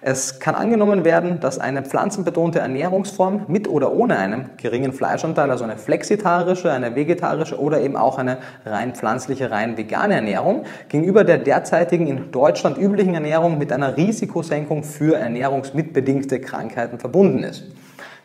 es 0.02 0.40
kann 0.40 0.56
angenommen 0.56 1.06
werden, 1.06 1.40
dass 1.40 1.60
eine 1.60 1.84
pflanzenbetonte 1.84 2.58
Ernährungsform 2.58 3.46
mit 3.48 3.68
oder 3.68 3.94
ohne 3.94 4.18
einen 4.18 4.50
geringen 4.58 4.92
Fleischanteil, 4.92 5.52
also 5.52 5.66
eine 5.66 5.78
flexitarische, 5.78 6.72
eine 6.72 6.96
vegetarische 6.96 7.60
oder 7.60 7.80
eben 7.82 7.96
auch 7.96 8.18
eine 8.18 8.40
rein 8.66 8.96
pflanzliche, 8.96 9.52
rein 9.52 9.78
vegane 9.78 10.16
Ernährung, 10.16 10.64
gegenüber 10.88 11.24
der 11.24 11.38
derzeitigen 11.38 12.08
in 12.08 12.32
Deutschland 12.32 12.80
üblichen 12.80 13.14
Ernährung 13.14 13.60
mit 13.60 13.72
einer 13.72 13.98
Risikosenkung 13.98 14.84
für 14.84 15.16
ernährungsmitbedingte 15.16 16.42
Krankheiten 16.42 16.98
verbunden 16.98 17.44
ist. 17.44 17.66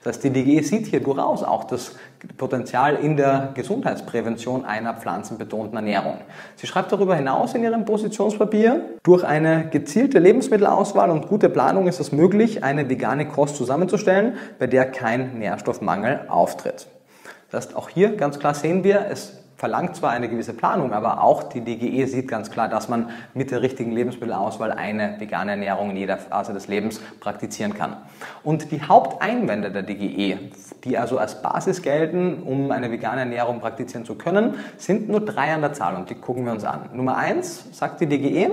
Das 0.04 0.20
DGE 0.20 0.62
sieht 0.62 0.86
hier 0.88 1.00
durchaus 1.00 1.42
auch 1.42 1.64
das 1.64 1.96
Potenzial 2.36 2.96
in 2.96 3.16
der 3.16 3.52
Gesundheitsprävention 3.54 4.66
einer 4.66 4.92
pflanzenbetonten 4.92 5.76
Ernährung. 5.76 6.18
Sie 6.56 6.66
schreibt 6.66 6.92
darüber 6.92 7.16
hinaus 7.16 7.54
in 7.54 7.62
ihrem 7.62 7.86
Positionspapier, 7.86 8.84
durch 9.02 9.24
eine 9.24 9.70
gezielte 9.70 10.18
Lebensmittelauswahl 10.18 11.08
und 11.08 11.28
gute 11.28 11.48
Planung 11.48 11.88
ist 11.88 12.00
es 12.00 12.12
möglich, 12.12 12.62
eine 12.62 12.90
vegane 12.90 13.26
Kost 13.26 13.56
zusammenzustellen, 13.56 14.34
bei 14.58 14.66
der 14.66 14.90
kein 14.90 15.38
Nährstoffmangel 15.38 16.26
auftritt. 16.28 16.86
Das 17.50 17.66
heißt, 17.66 17.76
auch 17.76 17.88
hier 17.88 18.14
ganz 18.14 18.38
klar 18.38 18.52
sehen 18.52 18.84
wir, 18.84 19.06
es 19.10 19.43
verlangt 19.64 19.96
zwar 19.96 20.10
eine 20.10 20.28
gewisse 20.28 20.52
Planung, 20.52 20.92
aber 20.92 21.22
auch 21.22 21.42
die 21.42 21.62
DGE 21.62 22.06
sieht 22.06 22.28
ganz 22.28 22.50
klar, 22.50 22.68
dass 22.68 22.90
man 22.90 23.08
mit 23.32 23.50
der 23.50 23.62
richtigen 23.62 23.92
Lebensmittelauswahl 23.92 24.70
eine 24.72 25.18
vegane 25.18 25.52
Ernährung 25.52 25.88
in 25.88 25.96
jeder 25.96 26.18
Phase 26.18 26.52
des 26.52 26.68
Lebens 26.68 27.00
praktizieren 27.18 27.72
kann. 27.72 27.96
Und 28.42 28.72
die 28.72 28.82
Haupteinwände 28.82 29.70
der 29.70 29.82
DGE, 29.82 30.36
die 30.84 30.98
also 30.98 31.16
als 31.16 31.40
Basis 31.40 31.80
gelten, 31.80 32.42
um 32.42 32.70
eine 32.72 32.90
vegane 32.90 33.20
Ernährung 33.20 33.60
praktizieren 33.60 34.04
zu 34.04 34.16
können, 34.16 34.56
sind 34.76 35.08
nur 35.08 35.20
drei 35.20 35.54
an 35.54 35.62
der 35.62 35.72
Zahl 35.72 35.96
und 35.96 36.10
die 36.10 36.14
gucken 36.14 36.44
wir 36.44 36.52
uns 36.52 36.64
an. 36.64 36.90
Nummer 36.92 37.16
eins 37.16 37.64
sagt 37.72 38.02
die 38.02 38.06
DGE, 38.06 38.50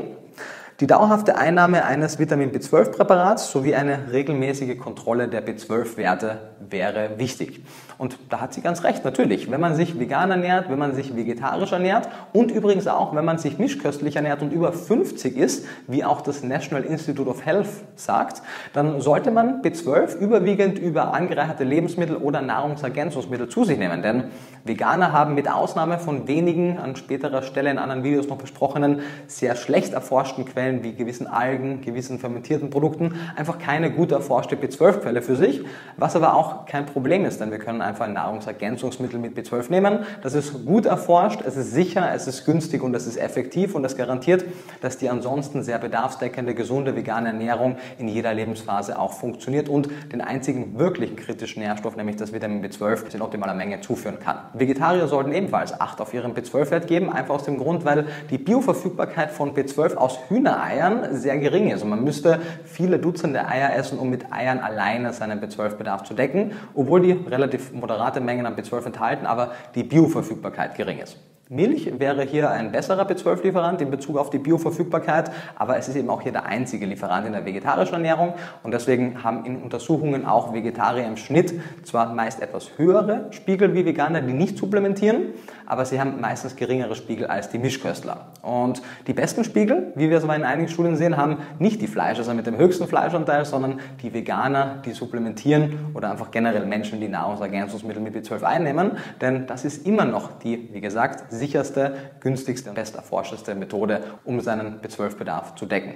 die 0.82 0.88
dauerhafte 0.88 1.38
Einnahme 1.38 1.86
eines 1.86 2.18
Vitamin 2.18 2.52
B12-Präparats 2.52 3.52
sowie 3.52 3.76
eine 3.76 4.12
regelmäßige 4.12 4.80
Kontrolle 4.80 5.28
der 5.28 5.46
B12-Werte 5.46 6.40
wäre 6.72 7.20
wichtig. 7.20 7.62
Und 8.00 8.18
da 8.30 8.42
hat 8.42 8.56
sie 8.56 8.62
ganz 8.62 8.84
recht, 8.84 9.06
natürlich. 9.06 9.52
Wenn 9.52 9.62
man 9.62 9.76
sich 9.76 10.00
vegan 10.00 10.32
ernährt, 10.32 10.72
wenn 10.72 10.80
man 10.80 10.96
sich 10.96 11.16
vegetarisch 11.16 11.72
ernährt 11.72 12.10
und 12.34 12.50
übrigens 12.50 12.88
auch, 12.88 13.16
wenn 13.16 13.24
man 13.24 13.38
sich 13.38 13.60
mischköstlich 13.60 14.16
ernährt 14.16 14.42
und 14.42 14.52
über 14.52 14.74
50 14.74 15.38
ist, 15.38 15.68
wie 15.86 16.04
auch 16.04 16.22
das 16.22 16.42
National 16.42 16.84
Institute 16.84 17.30
of 17.30 17.46
Health 17.46 17.70
sagt, 17.96 18.42
dann 18.74 19.02
sollte 19.02 19.30
man 19.30 19.62
B12 19.62 20.18
überwiegend 20.18 20.80
über 20.80 21.14
angereicherte 21.14 21.64
Lebensmittel 21.64 22.16
oder 22.16 22.42
Nahrungsergänzungsmittel 22.42 23.50
zu 23.50 23.66
sich 23.66 23.78
nehmen. 23.78 24.02
Denn 24.02 24.24
Veganer 24.64 25.12
haben 25.12 25.36
mit 25.36 25.48
Ausnahme 25.48 26.00
von 26.00 26.28
wenigen 26.28 26.80
an 26.80 26.96
späterer 26.96 27.44
Stelle 27.44 27.70
in 27.70 27.78
anderen 27.78 28.04
Videos 28.04 28.28
noch 28.28 28.38
besprochenen, 28.38 29.02
sehr 29.28 29.56
schlecht 29.56 29.94
erforschten 29.94 30.46
Quellen 30.46 30.71
wie 30.84 30.94
gewissen 30.94 31.28
Algen, 31.28 31.82
gewissen 31.82 32.20
fermentierten 32.20 32.70
Produkten 32.70 33.16
einfach 33.36 33.60
keine 33.60 33.92
gut 33.92 34.12
erforschte 34.12 34.56
B12-Quelle 34.56 35.22
für 35.22 35.36
sich, 35.36 35.63
was 35.98 36.16
aber 36.16 36.36
auch 36.36 36.66
kein 36.66 36.86
Problem 36.86 37.25
ist, 37.25 37.42
denn 37.42 37.51
wir 37.51 37.60
können 37.60 37.82
einfach 37.82 38.06
ein 38.06 38.13
Nahrungsergänzungsmittel 38.13 39.20
mit 39.20 39.38
B12 39.38 39.70
nehmen. 39.70 40.00
Das 40.24 40.34
ist 40.34 40.66
gut 40.66 40.86
erforscht, 40.86 41.42
es 41.46 41.58
ist 41.58 41.72
sicher, 41.72 42.12
es 42.13 42.28
ist 42.28 42.46
günstig 42.46 42.82
und 42.84 42.96
es 42.96 43.08
ist 43.08 43.18
effektiv 43.18 43.75
und 43.75 43.84
das 43.84 43.98
garantiert, 43.98 44.46
dass 44.82 44.98
die 44.98 45.10
ansonsten 45.10 45.63
sehr 45.63 45.80
bedarfsdeckende, 45.80 46.56
gesunde 46.56 46.96
vegane 46.96 47.30
Ernährung 47.30 47.75
in 47.98 48.08
jeder 48.08 48.34
Lebensphase 48.34 48.98
auch 48.98 49.13
funktioniert 49.13 49.70
und 49.70 49.90
den 50.12 50.22
einzigen 50.22 50.78
wirklichen 50.80 51.16
kritischen 51.16 51.62
Nährstoff, 51.62 51.96
nämlich 51.96 52.16
das 52.16 52.34
Vitamin 52.34 52.63
B12, 52.63 53.13
in 53.13 53.22
optimaler 53.22 53.54
Menge 53.54 53.82
zuführen 53.82 54.20
kann. 54.20 54.38
Vegetarier 54.54 55.08
sollten 55.08 55.32
ebenfalls 55.32 55.80
Acht 55.80 56.01
auf 56.01 56.13
ihren 56.13 56.34
B12-Wert 56.34 56.88
geben, 56.88 57.12
einfach 57.12 57.36
aus 57.36 57.44
dem 57.44 57.58
Grund, 57.58 57.86
weil 57.86 58.06
die 58.30 58.38
Bioverfügbarkeit 58.38 59.32
von 59.32 59.54
B12 59.54 59.96
aus 59.96 60.20
Hühnereiern 60.62 61.15
sehr 61.15 61.38
gering 61.38 61.70
ist 61.72 61.84
und 61.84 61.89
man 61.89 62.03
müsste 62.03 62.39
viele 62.65 63.00
Dutzende 63.00 63.48
Eier 63.48 63.75
essen, 63.75 64.00
um 64.00 64.10
mit 64.10 64.32
Eiern 64.32 64.60
alleine 64.60 65.13
seinen 65.13 65.41
B12-Bedarf 65.41 66.03
zu 66.03 66.13
decken, 66.13 66.53
obwohl 66.74 67.01
die 67.01 67.12
relativ 67.12 67.72
moderate 67.72 68.22
Mengen 68.22 68.46
an 68.46 68.56
B12 68.56 68.88
enthalten, 68.88 69.25
aber 69.25 69.51
die 69.75 69.84
Bioverfügbarkeit 69.84 70.75
gering 70.75 71.00
ist. 71.00 71.18
Milch 71.51 72.00
wäre 72.00 72.24
hier 72.24 72.50
ein 72.50 72.72
besserer 72.72 73.05
B12-Lieferant 73.05 73.81
in 73.81 73.91
Bezug 73.91 74.15
auf 74.15 74.29
die 74.29 74.38
Bioverfügbarkeit, 74.38 75.31
aber 75.58 75.75
es 75.75 75.89
ist 75.89 75.98
eben 75.98 76.10
auch 76.10 76.22
hier 76.22 76.31
der 76.31 76.46
einzige 76.46 76.86
Lieferant 76.86 77.27
in 77.27 77.34
der 77.34 77.46
vegetarischen 77.46 77.96
Ernährung 77.96 78.36
und 78.63 78.74
deswegen 78.74 79.22
haben 79.22 79.43
in 79.43 79.62
Untersuchungen 79.62 80.25
auch 80.25 80.53
Vegetarier 80.53 81.05
im 81.05 81.17
Schnitt 81.17 81.53
zwar 81.84 82.13
meist 82.13 82.41
etwas 82.41 82.77
höhere 82.77 83.27
Spiegel 83.31 83.74
wie 83.74 83.84
Veganer, 83.84 84.22
die 84.22 84.31
nicht 84.31 84.58
supplementieren, 84.58 85.34
aber 85.65 85.84
sie 85.84 86.00
haben 86.00 86.22
meistens 86.22 86.55
geringere 86.55 86.96
Spiegel 86.96 87.27
als 87.27 87.50
die 87.50 87.58
Mischköstler. 87.58 88.27
Und 88.41 88.81
die 89.08 89.13
besten 89.13 89.43
Spiegel, 89.43 89.91
wie 89.96 90.10
wir 90.10 90.20
es 90.20 90.24
aber 90.24 90.38
in 90.38 90.43
einigen 90.43 90.70
Studien 90.70 90.96
sehen, 90.96 91.17
haben 91.17 91.39
nicht 91.60 91.81
die 91.81 91.88
Fleischesser 91.88 92.34
mit 92.34 92.48
dem 92.48 92.58
höchsten 92.58 92.88
Fleischanteil, 92.88 93.43
sondern 93.43 93.81
die 94.01 94.13
Veganer, 94.13 94.81
die 94.86 94.91
supplementieren 94.91 95.91
oder 95.93 96.12
einfach 96.12 96.31
generell 96.31 96.65
Menschen, 96.65 97.01
die 97.01 97.10
Nahrungsergänzungsmittel 97.10 98.01
mit 98.01 98.15
B12 98.15 98.43
einnehmen, 98.43 98.91
denn 99.20 99.48
das 99.48 99.65
ist 99.65 99.86
immer 99.86 100.05
noch 100.05 100.39
die, 100.39 100.70
wie 100.72 100.79
gesagt, 100.79 101.25
sicherste, 101.41 101.93
günstigste 102.19 102.69
und 102.69 102.75
besterforschteste 102.75 103.55
Methode, 103.55 104.01
um 104.24 104.39
seinen 104.39 104.79
B12-Bedarf 104.81 105.55
zu 105.55 105.65
decken. 105.65 105.95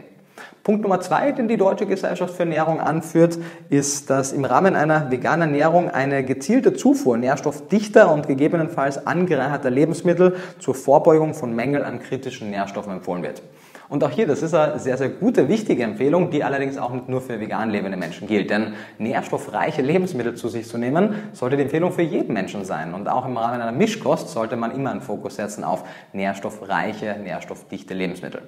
Punkt 0.63 0.81
Nummer 0.81 0.99
zwei, 0.99 1.31
den 1.31 1.47
die 1.47 1.57
Deutsche 1.57 1.85
Gesellschaft 1.85 2.33
für 2.33 2.43
Ernährung 2.43 2.79
anführt, 2.81 3.37
ist, 3.69 4.09
dass 4.09 4.33
im 4.33 4.43
Rahmen 4.43 4.75
einer 4.75 5.11
veganen 5.11 5.53
Ernährung 5.53 5.89
eine 5.89 6.25
gezielte 6.25 6.73
Zufuhr 6.73 7.17
nährstoffdichter 7.17 8.11
und 8.11 8.27
gegebenenfalls 8.27 9.05
angereicherter 9.05 9.69
Lebensmittel 9.69 10.35
zur 10.59 10.75
Vorbeugung 10.75 11.35
von 11.35 11.55
Mängel 11.55 11.85
an 11.85 11.99
kritischen 11.99 12.49
Nährstoffen 12.49 12.93
empfohlen 12.93 13.23
wird. 13.23 13.43
Und 13.89 14.03
auch 14.03 14.09
hier, 14.09 14.27
das 14.27 14.41
ist 14.41 14.53
eine 14.53 14.79
sehr, 14.79 14.97
sehr 14.97 15.09
gute, 15.09 15.47
wichtige 15.47 15.83
Empfehlung, 15.83 16.31
die 16.31 16.43
allerdings 16.43 16.77
auch 16.77 16.91
nicht 16.91 17.09
nur 17.09 17.21
für 17.21 17.39
vegan 17.39 17.69
lebende 17.69 17.97
Menschen 17.97 18.27
gilt. 18.27 18.49
Denn 18.49 18.73
nährstoffreiche 18.97 19.81
Lebensmittel 19.81 20.35
zu 20.35 20.47
sich 20.47 20.67
zu 20.67 20.77
nehmen, 20.77 21.15
sollte 21.33 21.57
die 21.57 21.63
Empfehlung 21.63 21.91
für 21.91 22.01
jeden 22.01 22.33
Menschen 22.33 22.65
sein. 22.65 22.93
Und 22.93 23.07
auch 23.07 23.25
im 23.25 23.37
Rahmen 23.37 23.61
einer 23.61 23.71
Mischkost 23.71 24.29
sollte 24.29 24.55
man 24.55 24.71
immer 24.71 24.91
einen 24.91 25.01
Fokus 25.01 25.35
setzen 25.35 25.63
auf 25.63 25.83
nährstoffreiche, 26.13 27.17
nährstoffdichte 27.23 27.93
Lebensmittel. 27.93 28.41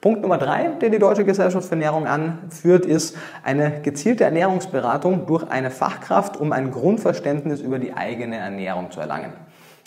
Punkt 0.00 0.20
Nummer 0.20 0.36
drei, 0.36 0.68
den 0.80 0.92
die 0.92 0.98
Deutsche 0.98 1.24
Gesellschaft 1.24 1.68
für 1.68 1.74
Ernährung 1.74 2.06
anführt, 2.06 2.86
ist 2.86 3.16
eine 3.44 3.80
gezielte 3.82 4.24
Ernährungsberatung 4.24 5.26
durch 5.26 5.48
eine 5.48 5.70
Fachkraft, 5.70 6.36
um 6.36 6.52
ein 6.52 6.70
Grundverständnis 6.70 7.60
über 7.60 7.78
die 7.78 7.94
eigene 7.94 8.36
Ernährung 8.36 8.90
zu 8.90 9.00
erlangen. 9.00 9.32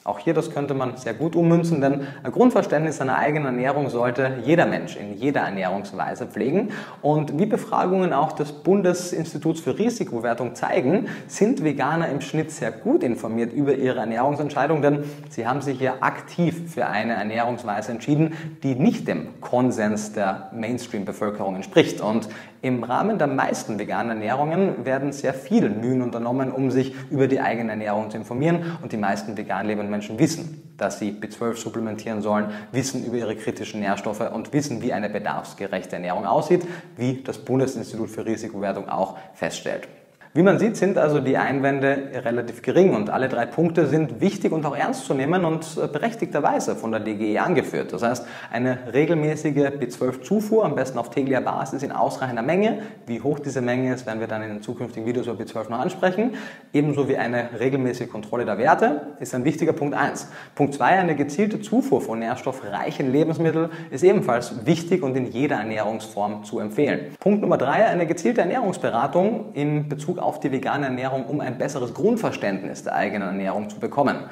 Auch 0.10 0.18
hier, 0.18 0.34
das 0.34 0.50
könnte 0.50 0.74
man 0.74 0.98
sehr 0.98 1.14
gut 1.14 1.36
ummünzen, 1.36 1.82
denn 1.82 2.02
ein 2.24 2.32
Grundverständnis 2.32 2.98
seiner 2.98 3.20
eigenen 3.20 3.46
Ernährung 3.46 3.90
sollte 3.90 4.40
jeder 4.44 4.66
Mensch 4.66 4.98
in 4.98 5.14
jeder 5.14 5.42
Ernährungsweise 5.42 6.26
pflegen. 6.26 6.72
Und 7.04 7.38
wie 7.38 7.46
Befragungen 7.46 8.12
auch 8.12 8.32
des 8.32 8.52
Bundesinstituts 8.52 9.62
für 9.62 9.78
Risikobewertung 9.78 10.56
zeigen, 10.56 11.10
sind 11.28 11.64
Veganer 11.64 12.10
im 12.10 12.22
Schnitt 12.22 12.50
sehr 12.50 12.72
gut 12.72 13.04
informiert 13.04 13.54
über 13.54 13.76
ihre 13.76 14.00
Ernährungsentscheidung, 14.00 14.82
denn 14.82 15.04
sie 15.30 15.46
haben 15.46 15.62
sich 15.62 15.78
hier 15.78 16.02
aktiv 16.02 16.74
für 16.74 16.88
eine 16.88 17.14
Ernährungsweise 17.14 17.92
entschieden, 17.92 18.34
die 18.64 18.74
nicht 18.74 19.08
dem 19.08 19.40
Konsens 19.42 20.14
der 20.14 20.50
Mainstream-Bevölkerung 20.54 21.56
entspricht. 21.56 22.02
Und 22.02 22.30
im 22.62 22.84
Rahmen 22.84 23.18
der 23.18 23.28
meisten 23.28 23.80
veganen 23.80 24.18
Ernährungen 24.18 24.86
werden 24.86 25.14
sehr 25.14 25.34
viele 25.34 25.70
Mühen 25.70 26.02
unternommen, 26.02 26.52
um 26.52 26.72
sich 26.72 26.94
über 27.10 27.28
die 27.28 27.40
eigene 27.40 27.72
Ernährung 27.72 28.10
zu 28.10 28.18
informieren. 28.18 28.78
Und 28.82 28.92
die 28.92 28.98
meisten 28.98 29.38
vegan 29.38 29.66
lebenden 29.66 29.90
Menschen 29.90 30.20
wissen, 30.20 30.74
dass 30.78 31.00
sie 31.00 31.12
B12 31.12 31.56
supplementieren 31.56 32.22
sollen, 32.22 32.52
wissen 32.72 33.06
über 33.06 33.18
ihre 33.18 33.36
kritischen 33.36 33.80
Nährstoffe 33.80 34.30
und 34.34 34.52
wissen, 34.54 34.82
wie 34.82 34.94
eine 34.94 35.10
bedarfsgerechte 35.10 35.96
Ernährung 35.96 36.26
aussieht, 36.26 36.68
wie 36.98 37.22
das 37.24 37.38
Bundesinstitut 37.38 38.10
für 38.10 38.26
Risikobewertung 38.26 38.90
auch 38.90 39.18
feststellt. 39.34 39.88
Wie 40.32 40.44
man 40.44 40.60
sieht, 40.60 40.78
sind 40.78 41.00
also 41.00 41.22
die 41.22 41.38
Einwände 41.38 42.12
relativ 42.24 42.62
gering 42.62 42.94
und 42.94 43.10
alle 43.10 43.30
drei 43.30 43.48
Punkte 43.48 43.88
sind 43.88 44.22
wichtig 44.22 44.52
und 44.52 44.64
auch 44.64 44.78
ernst 44.78 45.06
zu 45.06 45.16
nehmen 45.16 45.44
und 45.44 45.66
äh, 45.76 45.88
berechtigterweise 45.88 46.76
von 46.76 46.92
der 46.92 47.00
DGE 47.00 47.40
angeführt. 47.40 47.92
Das 47.94 48.04
heißt, 48.04 48.28
eine 48.52 48.78
regelmäßige 48.94 49.56
B12-Zufuhr, 49.56 50.66
am 50.66 50.76
besten 50.76 51.00
auf 51.00 51.10
täglicher 51.10 51.42
Basis 51.42 51.82
in 51.82 51.92
ausreichender 51.92 52.44
Menge. 52.44 52.84
Wie 53.08 53.22
hoch 53.22 53.40
diese 53.40 53.62
Menge 53.62 53.92
ist, 53.92 54.06
werden 54.06 54.20
wir 54.20 54.28
dann 54.28 54.44
in 54.44 54.50
den 54.50 54.62
zukünftigen 54.62 55.08
Videos 55.08 55.26
über 55.26 55.44
B12 55.44 55.72
noch 55.72 55.80
ansprechen. 55.80 56.36
Ebenso 56.74 57.10
wie 57.10 57.18
eine 57.18 57.50
regelmäßige 57.60 58.08
Kontrolle 58.08 58.46
der 58.46 58.60
Werte 58.60 59.08
ist 59.20 59.34
ein 59.34 59.46
wichtiger 59.46 59.74
Punkt 59.74 59.96
1. 59.96 60.28
Punkt 60.54 60.76
2, 60.76 60.86
eine 60.86 61.16
gezielte 61.16 61.60
Zufuhr 61.60 62.02
von 62.02 62.20
nährstoffreichen 62.20 63.12
Lebensmitteln 63.12 63.70
ist 63.90 64.04
ebenfalls 64.04 64.64
wichtig 64.68 65.02
und 65.02 65.18
in 65.18 65.26
jeder 65.26 65.56
Ernährungsform 65.56 66.44
zu 66.44 66.60
empfehlen. 66.60 67.16
Punkt 67.20 67.42
Nummer 67.42 67.58
3, 67.58 67.88
eine 67.88 68.06
gezielte 68.06 68.42
Ernährungsberatung 68.42 69.54
in 69.56 69.90
Bezug 69.90 70.19
auf 70.20 70.40
die 70.40 70.52
vegane 70.52 70.86
Ernährung, 70.86 71.26
um 71.26 71.42
ein 71.42 71.58
besseres 71.58 71.94
Grundverständnis 71.94 72.84
der 72.84 72.96
eigenen 72.96 73.30
Ernährung 73.30 73.70
zu 73.70 73.80
bekommen. 73.80 74.26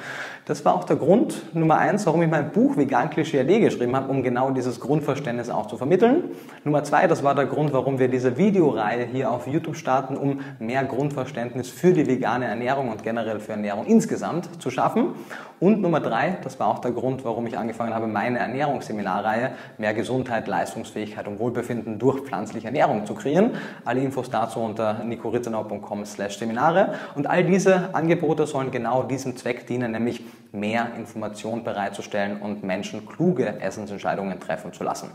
Das 0.46 0.64
war 0.64 0.76
auch 0.76 0.86
der 0.86 0.96
Grund 0.96 1.54
Nummer 1.54 1.78
eins, 1.78 2.06
warum 2.06 2.22
ich 2.22 2.30
mein 2.30 2.52
Buch 2.52 2.78
Vegan 2.78 3.10
Klischee 3.10 3.42
AD 3.42 3.60
geschrieben 3.60 3.96
habe, 3.96 4.10
um 4.10 4.24
genau 4.24 4.52
dieses 4.52 4.80
Grundverständnis 4.80 5.50
auch 5.50 5.66
zu 5.66 5.76
vermitteln. 5.76 6.32
Nummer 6.64 6.84
zwei, 6.86 7.08
das 7.08 7.22
war 7.24 7.36
der 7.36 7.48
Grund, 7.48 7.74
warum 7.74 8.00
wir 8.00 8.08
diese 8.08 8.38
Videoreihe 8.38 9.06
hier 9.06 9.30
auf 9.30 9.46
YouTube 9.48 9.76
starten, 9.76 10.16
um 10.16 10.40
mehr 10.60 10.86
Grundverständnis 10.86 11.70
für 11.70 11.92
die 11.92 12.08
vegane 12.08 12.46
Ernährung 12.46 12.90
und 12.90 13.04
generell 13.04 13.40
für 13.40 13.54
Ernährung 13.54 13.86
insgesamt 13.86 14.62
zu 14.62 14.70
schaffen. 14.70 15.16
Und 15.60 15.82
Nummer 15.82 16.00
drei, 16.00 16.38
das 16.44 16.60
war 16.60 16.68
auch 16.68 16.80
der 16.80 16.92
Grund, 16.92 17.26
warum 17.26 17.48
ich 17.48 17.58
angefangen 17.58 17.94
habe, 17.94 18.08
meine 18.08 18.38
Ernährungsseminarreihe 18.40 19.52
mehr 19.78 19.94
Gesundheit, 19.96 20.48
Leistungsfähigkeit 20.48 21.28
und 21.28 21.40
Wohlbefinden 21.40 21.98
durch 21.98 22.22
pflanzliche 22.22 22.68
Ernährung 22.68 23.06
zu 23.06 23.16
kreieren. 23.16 23.52
Alle 23.84 24.02
Infos 24.02 24.30
dazu 24.30 24.60
unter 24.60 25.04
nicoritzenau.com 25.04 25.77
slash 26.06 26.38
Seminare. 26.38 26.96
Und 27.16 27.28
all 27.28 27.44
diese 27.44 27.94
Angebote 27.94 28.48
sollen 28.48 28.72
genau 28.72 29.04
diesem 29.04 29.36
Zweck 29.38 29.68
dienen, 29.68 29.92
nämlich 29.92 30.22
mehr 30.52 30.92
Information 30.98 31.64
bereitzustellen 31.64 32.42
und 32.42 32.64
Menschen 32.64 33.06
kluge 33.06 33.60
Essensentscheidungen 33.60 34.40
treffen 34.40 34.74
zu 34.74 34.84
lassen. 34.84 35.12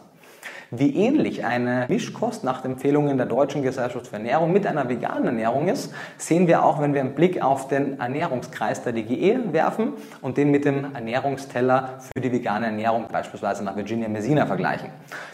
Wie 0.74 0.96
ähnlich 0.96 1.44
eine 1.44 1.84
Mischkost 1.90 2.44
nach 2.44 2.64
Empfehlungen 2.64 3.18
der 3.18 3.26
Deutschen 3.26 3.62
Gesellschaft 3.62 4.06
für 4.06 4.16
Ernährung 4.16 4.54
mit 4.54 4.66
einer 4.66 4.88
veganen 4.88 5.26
Ernährung 5.26 5.68
ist, 5.68 5.92
sehen 6.16 6.46
wir 6.46 6.64
auch, 6.64 6.80
wenn 6.80 6.94
wir 6.94 7.02
einen 7.02 7.14
Blick 7.14 7.42
auf 7.42 7.68
den 7.68 8.00
Ernährungskreis 8.00 8.82
der 8.82 8.94
DGE 8.94 9.52
werfen 9.52 9.92
und 10.22 10.38
den 10.38 10.50
mit 10.50 10.64
dem 10.64 10.94
Ernährungsteller 10.94 11.98
für 12.00 12.22
die 12.22 12.32
vegane 12.32 12.64
Ernährung 12.64 13.04
beispielsweise 13.12 13.62
nach 13.62 13.76
Virginia 13.76 14.08
Messina 14.08 14.46
vergleichen. 14.46 14.88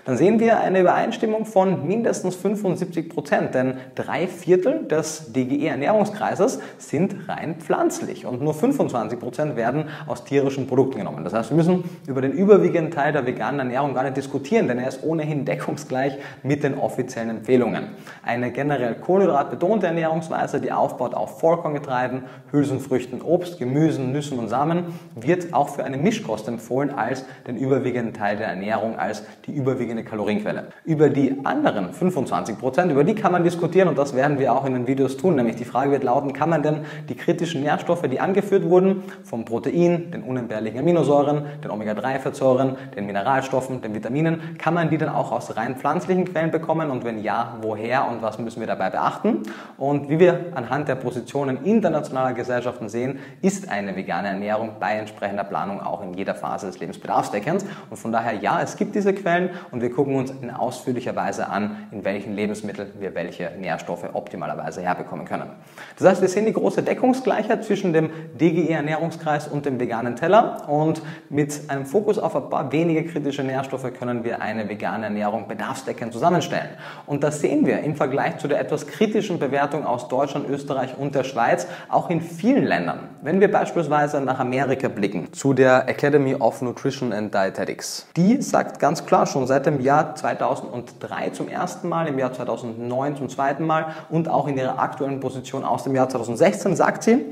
Dann 0.06 0.16
sehen 0.16 0.40
wir 0.40 0.58
eine 0.58 0.80
Übereinstimmung 0.80 1.46
von 1.46 1.86
mindestens 1.86 2.34
75 2.34 3.08
Prozent, 3.08 3.54
denn 3.54 3.74
drei 3.94 4.26
Viertel 4.26 4.88
des 4.88 5.32
DGE 5.32 5.68
Ernährungskreises 5.68 6.58
sind 6.78 7.28
rein 7.28 7.60
pflanzlich 7.60 8.26
und 8.26 8.42
nur 8.42 8.54
25 8.54 9.20
Prozent 9.20 9.54
werden 9.54 9.84
aus 10.08 10.24
tierischen 10.24 10.66
Produkten 10.66 10.98
genommen. 10.98 11.22
Das 11.22 11.32
heißt, 11.32 11.50
wir 11.50 11.56
müssen 11.56 11.84
über 12.08 12.22
den 12.22 12.32
überwiegenden 12.32 12.90
Teil 12.90 13.12
der 13.12 13.24
veganen 13.24 13.60
Ernährung 13.60 13.94
gar 13.94 14.02
nicht 14.02 14.16
diskutieren, 14.16 14.66
denn 14.66 14.80
er 14.80 14.88
ist 14.88 15.04
ohnehin 15.04 15.27
ohnehin 15.28 15.44
deckungsgleich 15.44 16.14
mit 16.42 16.64
den 16.64 16.78
offiziellen 16.78 17.30
Empfehlungen. 17.30 17.88
Eine 18.24 18.50
generell 18.50 18.94
kohlenhydratbetonte 18.94 19.86
Ernährungsweise, 19.86 20.60
die 20.60 20.72
aufbaut 20.72 21.14
auf 21.14 21.40
Vollkorngetreiden, 21.40 22.22
Hülsenfrüchten, 22.50 23.20
Obst, 23.20 23.58
Gemüsen, 23.58 24.12
Nüssen 24.12 24.38
und 24.38 24.48
Samen, 24.48 24.94
wird 25.14 25.52
auch 25.52 25.68
für 25.68 25.84
eine 25.84 25.98
Mischkost 25.98 26.48
empfohlen 26.48 26.90
als 26.90 27.24
den 27.46 27.56
überwiegenden 27.56 28.14
Teil 28.14 28.36
der 28.38 28.48
Ernährung, 28.48 28.98
als 28.98 29.22
die 29.46 29.52
überwiegende 29.52 30.02
Kalorienquelle. 30.02 30.68
Über 30.84 31.10
die 31.10 31.36
anderen 31.44 31.92
25 31.92 32.58
Prozent, 32.58 32.90
über 32.90 33.04
die 33.04 33.14
kann 33.14 33.32
man 33.32 33.44
diskutieren 33.44 33.88
und 33.88 33.98
das 33.98 34.14
werden 34.14 34.38
wir 34.38 34.54
auch 34.54 34.64
in 34.64 34.72
den 34.72 34.86
Videos 34.86 35.16
tun. 35.16 35.36
Nämlich 35.36 35.56
die 35.56 35.64
Frage 35.64 35.90
wird 35.90 36.04
lauten, 36.04 36.32
kann 36.32 36.48
man 36.48 36.62
denn 36.62 36.80
die 37.08 37.16
kritischen 37.16 37.62
Nährstoffe, 37.62 38.02
die 38.02 38.20
angeführt 38.20 38.64
wurden, 38.64 39.02
vom 39.24 39.44
Protein, 39.44 40.10
den 40.10 40.22
unentbehrlichen 40.22 40.80
Aminosäuren, 40.80 41.42
den 41.62 41.70
Omega-3-Fettsäuren, 41.70 42.76
den 42.96 43.06
Mineralstoffen, 43.06 43.82
den 43.82 43.94
Vitaminen, 43.94 44.56
kann 44.58 44.74
man 44.74 44.90
die 44.90 44.98
denn 44.98 45.08
auch 45.18 45.32
aus 45.32 45.56
rein 45.56 45.76
pflanzlichen 45.76 46.24
Quellen 46.24 46.50
bekommen 46.50 46.90
und 46.90 47.04
wenn 47.04 47.22
ja, 47.22 47.56
woher 47.60 48.08
und 48.08 48.22
was 48.22 48.38
müssen 48.38 48.60
wir 48.60 48.66
dabei 48.66 48.90
beachten? 48.90 49.42
Und 49.76 50.08
wie 50.08 50.18
wir 50.18 50.52
anhand 50.54 50.88
der 50.88 50.94
Positionen 50.94 51.64
internationaler 51.64 52.32
Gesellschaften 52.32 52.88
sehen, 52.88 53.18
ist 53.42 53.68
eine 53.68 53.96
vegane 53.96 54.28
Ernährung 54.28 54.76
bei 54.78 54.92
entsprechender 54.92 55.44
Planung 55.44 55.80
auch 55.80 56.02
in 56.02 56.14
jeder 56.14 56.34
Phase 56.34 56.66
des 56.66 56.78
Lebens 56.78 56.98
bedarfsdeckend. 56.98 57.64
Und 57.90 57.96
von 57.96 58.12
daher 58.12 58.34
ja, 58.34 58.60
es 58.62 58.76
gibt 58.76 58.94
diese 58.94 59.12
Quellen 59.12 59.50
und 59.70 59.82
wir 59.82 59.90
gucken 59.90 60.14
uns 60.14 60.30
in 60.30 60.50
ausführlicher 60.50 61.16
Weise 61.16 61.48
an, 61.48 61.88
in 61.90 62.04
welchen 62.04 62.34
Lebensmitteln 62.34 62.92
wir 63.00 63.14
welche 63.14 63.50
Nährstoffe 63.58 64.08
optimalerweise 64.12 64.80
herbekommen 64.80 65.26
können. 65.26 65.50
Das 65.98 66.08
heißt, 66.08 66.20
wir 66.22 66.28
sehen 66.28 66.46
die 66.46 66.52
große 66.52 66.82
Deckungsgleichheit 66.82 67.64
zwischen 67.64 67.92
dem 67.92 68.10
DGE-Ernährungskreis 68.38 69.48
und 69.48 69.66
dem 69.66 69.80
veganen 69.80 70.16
Teller 70.16 70.68
und 70.68 71.02
mit 71.28 71.62
einem 71.68 71.86
Fokus 71.86 72.18
auf 72.18 72.36
ein 72.36 72.48
paar 72.48 72.70
wenige 72.72 73.04
kritische 73.04 73.42
Nährstoffe 73.42 73.92
können 73.98 74.24
wir 74.24 74.40
eine 74.40 74.68
vegane 74.68 74.97
Ernährung 75.02 75.48
bedarfsdeckend 75.48 76.12
zusammenstellen. 76.12 76.70
Und 77.06 77.24
das 77.24 77.40
sehen 77.40 77.66
wir 77.66 77.80
im 77.80 77.96
Vergleich 77.96 78.38
zu 78.38 78.48
der 78.48 78.60
etwas 78.60 78.86
kritischen 78.86 79.38
Bewertung 79.38 79.86
aus 79.86 80.08
Deutschland, 80.08 80.48
Österreich 80.48 80.96
und 80.98 81.14
der 81.14 81.24
Schweiz 81.24 81.66
auch 81.88 82.10
in 82.10 82.20
vielen 82.20 82.64
Ländern. 82.64 83.08
Wenn 83.22 83.40
wir 83.40 83.50
beispielsweise 83.50 84.20
nach 84.20 84.38
Amerika 84.38 84.88
blicken, 84.88 85.32
zu 85.32 85.54
der 85.54 85.88
Academy 85.88 86.34
of 86.34 86.62
Nutrition 86.62 87.12
and 87.12 87.34
Dietetics, 87.34 88.06
die 88.16 88.40
sagt 88.42 88.78
ganz 88.78 89.06
klar 89.06 89.26
schon 89.26 89.46
seit 89.46 89.66
dem 89.66 89.80
Jahr 89.80 90.14
2003 90.14 91.30
zum 91.30 91.48
ersten 91.48 91.88
Mal, 91.88 92.08
im 92.08 92.18
Jahr 92.18 92.32
2009 92.32 93.16
zum 93.16 93.28
zweiten 93.28 93.64
Mal 93.64 93.86
und 94.08 94.28
auch 94.28 94.48
in 94.48 94.56
ihrer 94.56 94.78
aktuellen 94.78 95.20
Position 95.20 95.64
aus 95.64 95.84
dem 95.84 95.94
Jahr 95.94 96.08
2016 96.08 96.76
sagt 96.76 97.02
sie, 97.02 97.24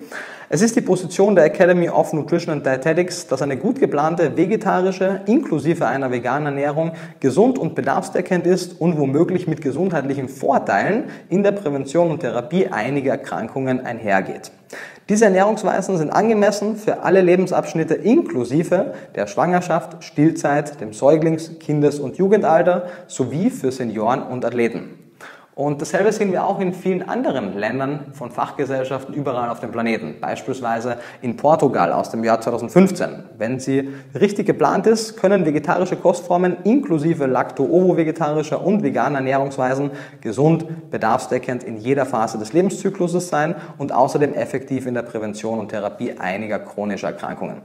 es 0.48 0.62
ist 0.62 0.76
die 0.76 0.80
Position 0.80 1.34
der 1.34 1.44
Academy 1.44 1.88
of 1.88 2.12
Nutrition 2.12 2.52
and 2.52 2.64
Dietetics, 2.64 3.26
dass 3.26 3.42
eine 3.42 3.56
gut 3.56 3.80
geplante 3.80 4.36
vegetarische, 4.36 5.22
inklusive 5.26 5.88
einer 5.88 6.12
veganen 6.12 6.46
Ernährung, 6.46 6.92
gesund 7.18 7.55
und 7.56 7.74
bedarfsdeckend 7.74 8.46
ist 8.46 8.80
und 8.80 8.98
womöglich 8.98 9.46
mit 9.46 9.60
gesundheitlichen 9.60 10.28
Vorteilen 10.28 11.04
in 11.28 11.42
der 11.42 11.52
Prävention 11.52 12.10
und 12.10 12.20
Therapie 12.20 12.68
einiger 12.68 13.12
Erkrankungen 13.12 13.80
einhergeht. 13.84 14.50
Diese 15.08 15.26
Ernährungsweisen 15.26 15.96
sind 15.98 16.10
angemessen 16.10 16.76
für 16.76 17.04
alle 17.04 17.20
Lebensabschnitte 17.20 17.94
inklusive 17.94 18.94
der 19.14 19.28
Schwangerschaft, 19.28 20.02
Stillzeit, 20.02 20.80
dem 20.80 20.92
Säuglings-, 20.92 21.58
Kindes- 21.60 22.00
und 22.00 22.18
Jugendalter 22.18 22.86
sowie 23.06 23.50
für 23.50 23.70
Senioren 23.70 24.22
und 24.22 24.44
Athleten. 24.44 25.05
Und 25.58 25.80
dasselbe 25.80 26.12
sehen 26.12 26.32
wir 26.32 26.44
auch 26.44 26.60
in 26.60 26.74
vielen 26.74 27.08
anderen 27.08 27.56
Ländern 27.56 28.12
von 28.12 28.30
Fachgesellschaften 28.30 29.14
überall 29.14 29.48
auf 29.48 29.58
dem 29.58 29.72
Planeten. 29.72 30.16
Beispielsweise 30.20 30.98
in 31.22 31.38
Portugal 31.38 31.94
aus 31.94 32.10
dem 32.10 32.22
Jahr 32.24 32.42
2015. 32.42 33.24
Wenn 33.38 33.58
sie 33.58 33.88
richtig 34.14 34.44
geplant 34.44 34.86
ist, 34.86 35.16
können 35.16 35.46
vegetarische 35.46 35.96
Kostformen 35.96 36.58
inklusive 36.64 37.24
lacto-ovo-vegetarischer 37.24 38.62
und 38.62 38.82
veganer 38.82 39.16
Ernährungsweisen 39.16 39.92
gesund, 40.20 40.90
bedarfsdeckend 40.90 41.64
in 41.64 41.78
jeder 41.78 42.04
Phase 42.04 42.36
des 42.36 42.52
Lebenszykluses 42.52 43.30
sein 43.30 43.54
und 43.78 43.92
außerdem 43.92 44.34
effektiv 44.34 44.86
in 44.86 44.92
der 44.92 45.04
Prävention 45.04 45.58
und 45.58 45.68
Therapie 45.68 46.18
einiger 46.18 46.58
chronischer 46.58 47.06
Erkrankungen. 47.06 47.62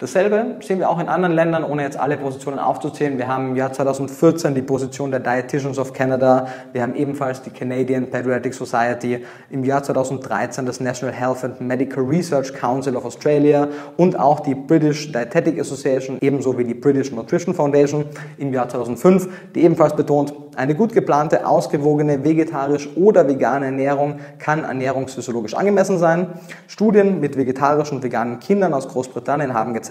Dasselbe 0.00 0.56
sehen 0.62 0.78
wir 0.78 0.88
auch 0.88 0.98
in 0.98 1.10
anderen 1.10 1.34
Ländern, 1.34 1.62
ohne 1.62 1.82
jetzt 1.82 2.00
alle 2.00 2.16
Positionen 2.16 2.58
aufzuzählen. 2.58 3.18
Wir 3.18 3.28
haben 3.28 3.50
im 3.50 3.56
Jahr 3.56 3.70
2014 3.70 4.54
die 4.54 4.62
Position 4.62 5.10
der 5.10 5.20
Dietitians 5.20 5.78
of 5.78 5.92
Canada. 5.92 6.46
Wir 6.72 6.80
haben 6.80 6.94
ebenfalls 6.94 7.42
die 7.42 7.50
Canadian 7.50 8.06
Pediatric 8.06 8.54
Society. 8.54 9.26
Im 9.50 9.62
Jahr 9.62 9.82
2013 9.82 10.64
das 10.64 10.80
National 10.80 11.14
Health 11.14 11.44
and 11.44 11.60
Medical 11.60 12.02
Research 12.02 12.54
Council 12.54 12.96
of 12.96 13.04
Australia 13.04 13.68
und 13.98 14.18
auch 14.18 14.40
die 14.40 14.54
British 14.54 15.12
Dietetic 15.12 15.60
Association, 15.60 16.16
ebenso 16.22 16.56
wie 16.56 16.64
die 16.64 16.72
British 16.72 17.12
Nutrition 17.12 17.54
Foundation 17.54 18.06
im 18.38 18.54
Jahr 18.54 18.70
2005, 18.70 19.28
die 19.54 19.64
ebenfalls 19.64 19.94
betont, 19.94 20.32
eine 20.56 20.74
gut 20.74 20.94
geplante, 20.94 21.46
ausgewogene 21.46 22.24
vegetarisch 22.24 22.88
oder 22.96 23.28
vegane 23.28 23.66
Ernährung 23.66 24.20
kann 24.38 24.64
ernährungsphysiologisch 24.64 25.54
angemessen 25.54 25.98
sein. 25.98 26.28
Studien 26.68 27.20
mit 27.20 27.36
vegetarischen 27.36 27.98
und 27.98 28.02
veganen 28.02 28.40
Kindern 28.40 28.74
aus 28.74 28.88
Großbritannien 28.88 29.54
haben 29.54 29.74
gezeigt, 29.74 29.89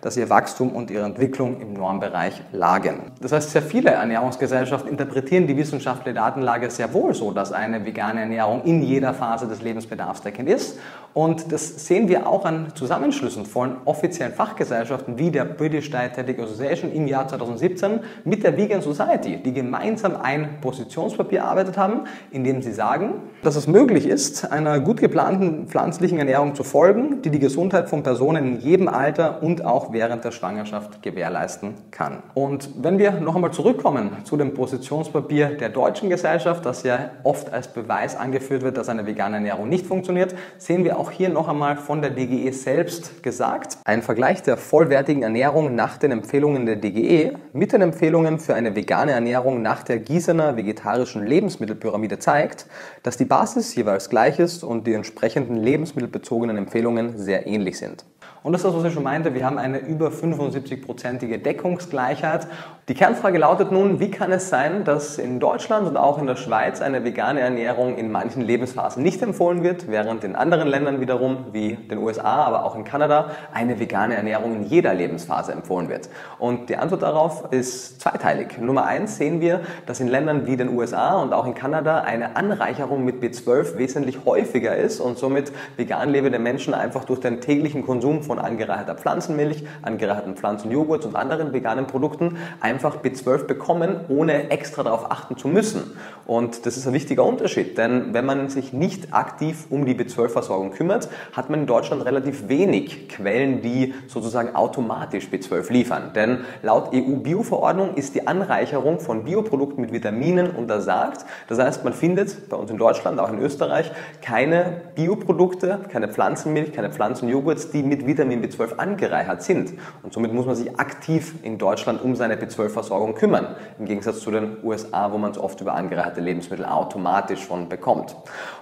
dass 0.00 0.16
ihr 0.16 0.30
Wachstum 0.30 0.70
und 0.70 0.90
ihre 0.90 1.04
Entwicklung 1.04 1.60
im 1.60 1.72
Normbereich 1.72 2.42
lagen. 2.52 3.12
Das 3.20 3.32
heißt, 3.32 3.50
sehr 3.50 3.62
viele 3.62 3.90
Ernährungsgesellschaften 3.90 4.90
interpretieren 4.90 5.46
die 5.46 5.56
wissenschaftliche 5.56 6.14
Datenlage 6.14 6.70
sehr 6.70 6.92
wohl 6.92 7.14
so, 7.14 7.32
dass 7.32 7.52
eine 7.52 7.84
vegane 7.84 8.20
Ernährung 8.20 8.62
in 8.64 8.82
jeder 8.82 9.14
Phase 9.14 9.46
des 9.46 9.62
Lebens 9.62 9.86
bedarfsdeckend 9.86 10.48
ist. 10.48 10.78
Und 11.14 11.50
das 11.50 11.86
sehen 11.86 12.08
wir 12.08 12.28
auch 12.28 12.44
an 12.44 12.68
Zusammenschlüssen 12.74 13.46
von 13.46 13.78
offiziellen 13.86 14.34
Fachgesellschaften 14.34 15.18
wie 15.18 15.30
der 15.30 15.44
British 15.44 15.90
Dietetic 15.90 16.38
Association 16.38 16.92
im 16.92 17.08
Jahr 17.08 17.26
2017 17.26 18.00
mit 18.24 18.44
der 18.44 18.56
Vegan 18.56 18.82
Society, 18.82 19.38
die 19.42 19.52
gemeinsam 19.52 20.16
ein 20.16 20.60
Positionspapier 20.60 21.40
erarbeitet 21.40 21.76
haben, 21.76 22.02
in 22.30 22.44
dem 22.44 22.62
sie 22.62 22.72
sagen, 22.72 23.14
dass 23.42 23.56
es 23.56 23.66
möglich 23.66 24.06
ist, 24.06 24.52
einer 24.52 24.80
gut 24.80 25.00
geplanten 25.00 25.66
pflanzlichen 25.66 26.18
Ernährung 26.18 26.54
zu 26.54 26.62
folgen, 26.62 27.22
die 27.22 27.30
die 27.30 27.38
Gesundheit 27.38 27.88
von 27.88 28.02
Personen 28.02 28.54
in 28.54 28.60
jedem 28.60 28.88
Alter 28.88 29.37
und 29.42 29.64
auch 29.64 29.92
während 29.92 30.24
der 30.24 30.30
Schwangerschaft 30.30 31.02
gewährleisten 31.02 31.74
kann. 31.90 32.22
Und 32.34 32.70
wenn 32.82 32.98
wir 32.98 33.12
noch 33.12 33.34
einmal 33.34 33.52
zurückkommen 33.52 34.10
zu 34.24 34.36
dem 34.36 34.54
Positionspapier 34.54 35.56
der 35.56 35.68
deutschen 35.68 36.10
Gesellschaft, 36.10 36.64
das 36.66 36.82
ja 36.82 37.10
oft 37.24 37.52
als 37.52 37.68
Beweis 37.68 38.16
angeführt 38.16 38.62
wird, 38.62 38.76
dass 38.76 38.88
eine 38.88 39.06
vegane 39.06 39.36
Ernährung 39.36 39.68
nicht 39.68 39.86
funktioniert, 39.86 40.34
sehen 40.58 40.84
wir 40.84 40.98
auch 40.98 41.10
hier 41.10 41.28
noch 41.28 41.48
einmal 41.48 41.76
von 41.76 42.02
der 42.02 42.10
DGE 42.10 42.52
selbst 42.52 43.22
gesagt. 43.22 43.78
Ein 43.84 44.02
Vergleich 44.02 44.42
der 44.42 44.56
vollwertigen 44.56 45.22
Ernährung 45.22 45.74
nach 45.74 45.96
den 45.96 46.12
Empfehlungen 46.12 46.66
der 46.66 46.76
DGE 46.76 47.32
mit 47.52 47.72
den 47.72 47.82
Empfehlungen 47.82 48.38
für 48.38 48.54
eine 48.54 48.74
vegane 48.74 49.12
Ernährung 49.12 49.62
nach 49.62 49.82
der 49.82 49.98
Gießener 49.98 50.56
vegetarischen 50.56 51.26
Lebensmittelpyramide 51.26 52.18
zeigt, 52.18 52.66
dass 53.02 53.16
die 53.16 53.24
Basis 53.24 53.74
jeweils 53.74 54.10
gleich 54.10 54.38
ist 54.38 54.64
und 54.64 54.86
die 54.86 54.94
entsprechenden 54.94 55.56
lebensmittelbezogenen 55.56 56.56
Empfehlungen 56.56 57.18
sehr 57.18 57.46
ähnlich 57.46 57.78
sind. 57.78 58.04
Und 58.48 58.52
das 58.52 58.62
ist 58.62 58.68
das, 58.68 58.76
was 58.76 58.84
ich 58.86 58.94
schon 58.94 59.02
meinte. 59.02 59.34
Wir 59.34 59.44
haben 59.44 59.58
eine 59.58 59.76
über 59.76 60.08
75-prozentige 60.08 61.36
Deckungsgleichheit. 61.36 62.48
Die 62.88 62.94
Kernfrage 62.94 63.36
lautet 63.36 63.70
nun, 63.70 64.00
wie 64.00 64.10
kann 64.10 64.32
es 64.32 64.48
sein, 64.48 64.82
dass 64.84 65.18
in 65.18 65.40
Deutschland 65.40 65.86
und 65.86 65.98
auch 65.98 66.16
in 66.16 66.26
der 66.26 66.36
Schweiz 66.36 66.80
eine 66.80 67.04
vegane 67.04 67.40
Ernährung 67.40 67.98
in 67.98 68.10
manchen 68.10 68.40
Lebensphasen 68.40 69.02
nicht 69.02 69.20
empfohlen 69.20 69.62
wird, 69.62 69.88
während 69.88 70.24
in 70.24 70.34
anderen 70.34 70.66
Ländern 70.66 70.98
wiederum, 70.98 71.48
wie 71.52 71.74
den 71.74 71.98
USA, 71.98 72.46
aber 72.46 72.64
auch 72.64 72.74
in 72.76 72.84
Kanada, 72.84 73.32
eine 73.52 73.78
vegane 73.78 74.16
Ernährung 74.16 74.56
in 74.56 74.62
jeder 74.62 74.94
Lebensphase 74.94 75.52
empfohlen 75.52 75.90
wird. 75.90 76.08
Und 76.38 76.70
die 76.70 76.78
Antwort 76.78 77.02
darauf 77.02 77.52
ist 77.52 78.00
zweiteilig. 78.00 78.56
Nummer 78.58 78.86
eins 78.86 79.18
sehen 79.18 79.42
wir, 79.42 79.60
dass 79.84 80.00
in 80.00 80.08
Ländern 80.08 80.46
wie 80.46 80.56
den 80.56 80.70
USA 80.74 81.20
und 81.20 81.34
auch 81.34 81.44
in 81.44 81.52
Kanada 81.52 82.00
eine 82.00 82.36
Anreicherung 82.36 83.04
mit 83.04 83.22
B12 83.22 83.76
wesentlich 83.76 84.20
häufiger 84.24 84.74
ist 84.74 85.00
und 85.00 85.18
somit 85.18 85.52
vegan 85.76 86.08
lebende 86.08 86.38
Menschen 86.38 86.72
einfach 86.72 87.04
durch 87.04 87.20
den 87.20 87.42
täglichen 87.42 87.84
Konsum 87.84 88.22
von 88.22 88.38
angereicherter 88.38 88.94
Pflanzenmilch, 88.94 89.66
angereicherten 89.82 90.36
Pflanzenjoghurt 90.36 91.04
und 91.04 91.16
anderen 91.16 91.52
veganen 91.52 91.86
Produkten 91.86 92.38
einfach 92.60 92.77
B12 92.84 93.44
bekommen, 93.44 94.00
ohne 94.08 94.50
extra 94.50 94.82
darauf 94.82 95.10
achten 95.10 95.36
zu 95.36 95.48
müssen. 95.48 95.96
Und 96.26 96.66
das 96.66 96.76
ist 96.76 96.86
ein 96.86 96.92
wichtiger 96.92 97.24
Unterschied, 97.24 97.78
denn 97.78 98.12
wenn 98.12 98.26
man 98.26 98.48
sich 98.48 98.72
nicht 98.72 99.14
aktiv 99.14 99.66
um 99.70 99.86
die 99.86 99.94
B12-Versorgung 99.94 100.72
kümmert, 100.72 101.08
hat 101.32 101.50
man 101.50 101.60
in 101.60 101.66
Deutschland 101.66 102.04
relativ 102.04 102.48
wenig 102.48 103.08
Quellen, 103.08 103.62
die 103.62 103.94
sozusagen 104.06 104.54
automatisch 104.54 105.28
B12 105.32 105.72
liefern. 105.72 106.12
Denn 106.14 106.40
laut 106.62 106.92
EU-Bio-Verordnung 106.94 107.94
ist 107.94 108.14
die 108.14 108.26
Anreicherung 108.26 109.00
von 109.00 109.24
Bioprodukten 109.24 109.80
mit 109.80 109.92
Vitaminen 109.92 110.50
untersagt. 110.50 111.24
Das 111.48 111.58
heißt, 111.58 111.84
man 111.84 111.92
findet 111.92 112.48
bei 112.48 112.56
uns 112.56 112.70
in 112.70 112.78
Deutschland, 112.78 113.18
auch 113.20 113.32
in 113.32 113.38
Österreich, 113.40 113.90
keine 114.20 114.82
Bioprodukte, 114.94 115.80
keine 115.90 116.08
Pflanzenmilch, 116.08 116.72
keine 116.72 116.90
Pflanzenjoghurts, 116.90 117.70
die 117.70 117.82
mit 117.82 118.06
Vitamin 118.06 118.44
B12 118.44 118.76
angereichert 118.76 119.42
sind. 119.42 119.72
Und 120.02 120.12
somit 120.12 120.32
muss 120.32 120.46
man 120.46 120.56
sich 120.56 120.78
aktiv 120.78 121.34
in 121.42 121.58
Deutschland 121.58 122.02
um 122.02 122.16
seine 122.16 122.36
B12-Versorgung 122.68 123.14
kümmern. 123.14 123.56
Im 123.78 123.86
Gegensatz 123.86 124.20
zu 124.20 124.30
den 124.30 124.58
USA, 124.62 125.12
wo 125.12 125.18
man 125.18 125.30
es 125.30 125.38
oft 125.38 125.60
über 125.60 125.74
angereicherte 125.74 126.20
Lebensmittel 126.20 126.64
automatisch 126.64 127.42
schon 127.42 127.68
bekommt. 127.68 128.16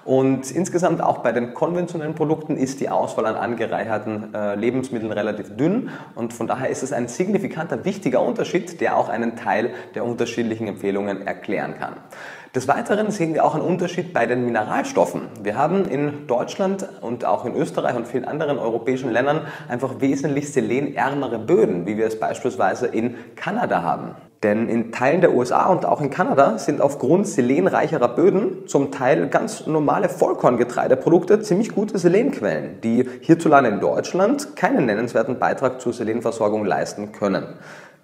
Und 0.04 0.50
insgesamt 0.50 1.02
auch 1.02 1.18
bei 1.18 1.32
den 1.32 1.54
konventionellen 1.54 2.14
Produkten 2.14 2.56
ist 2.56 2.80
die 2.80 2.88
Auswahl 2.88 3.26
an 3.26 3.36
angereicherten 3.36 4.34
äh, 4.34 4.54
Lebensmitteln 4.54 5.12
relativ 5.12 5.56
dünn 5.56 5.90
und 6.14 6.32
von 6.32 6.46
daher 6.46 6.70
ist 6.70 6.82
es 6.82 6.92
ein 6.92 7.08
signifikanter, 7.08 7.84
wichtiger 7.84 8.22
Unterschied, 8.22 8.80
der 8.80 8.96
auch 8.96 9.08
einen 9.08 9.36
Teil 9.36 9.70
der 9.94 10.04
unterschiedlichen 10.04 10.68
Empfehlungen 10.68 11.26
erklären 11.26 11.74
kann. 11.78 11.94
Des 12.56 12.68
Weiteren 12.68 13.10
sehen 13.10 13.34
wir 13.34 13.44
auch 13.44 13.54
einen 13.54 13.62
Unterschied 13.62 14.14
bei 14.14 14.24
den 14.24 14.46
Mineralstoffen. 14.46 15.28
Wir 15.42 15.58
haben 15.58 15.84
in 15.84 16.26
Deutschland 16.26 16.88
und 17.02 17.26
auch 17.26 17.44
in 17.44 17.54
Österreich 17.54 17.94
und 17.94 18.08
vielen 18.08 18.24
anderen 18.24 18.58
europäischen 18.58 19.12
Ländern 19.12 19.42
einfach 19.68 20.00
wesentlich 20.00 20.50
selenärmere 20.50 21.38
Böden, 21.38 21.84
wie 21.84 21.98
wir 21.98 22.06
es 22.06 22.18
beispielsweise 22.18 22.86
in 22.86 23.14
Kanada 23.36 23.82
haben. 23.82 24.14
Denn 24.42 24.70
in 24.70 24.90
Teilen 24.90 25.20
der 25.20 25.34
USA 25.34 25.66
und 25.66 25.84
auch 25.84 26.00
in 26.00 26.08
Kanada 26.08 26.56
sind 26.56 26.80
aufgrund 26.80 27.26
selenreicherer 27.26 28.08
Böden 28.08 28.66
zum 28.66 28.90
Teil 28.90 29.28
ganz 29.28 29.66
normale 29.66 30.08
Vollkorngetreideprodukte 30.08 31.40
ziemlich 31.40 31.74
gute 31.74 31.98
Selenquellen, 31.98 32.80
die 32.80 33.06
hierzulande 33.20 33.68
in 33.68 33.80
Deutschland 33.80 34.56
keinen 34.56 34.86
nennenswerten 34.86 35.38
Beitrag 35.38 35.82
zur 35.82 35.92
Selenversorgung 35.92 36.64
leisten 36.64 37.12
können. 37.12 37.48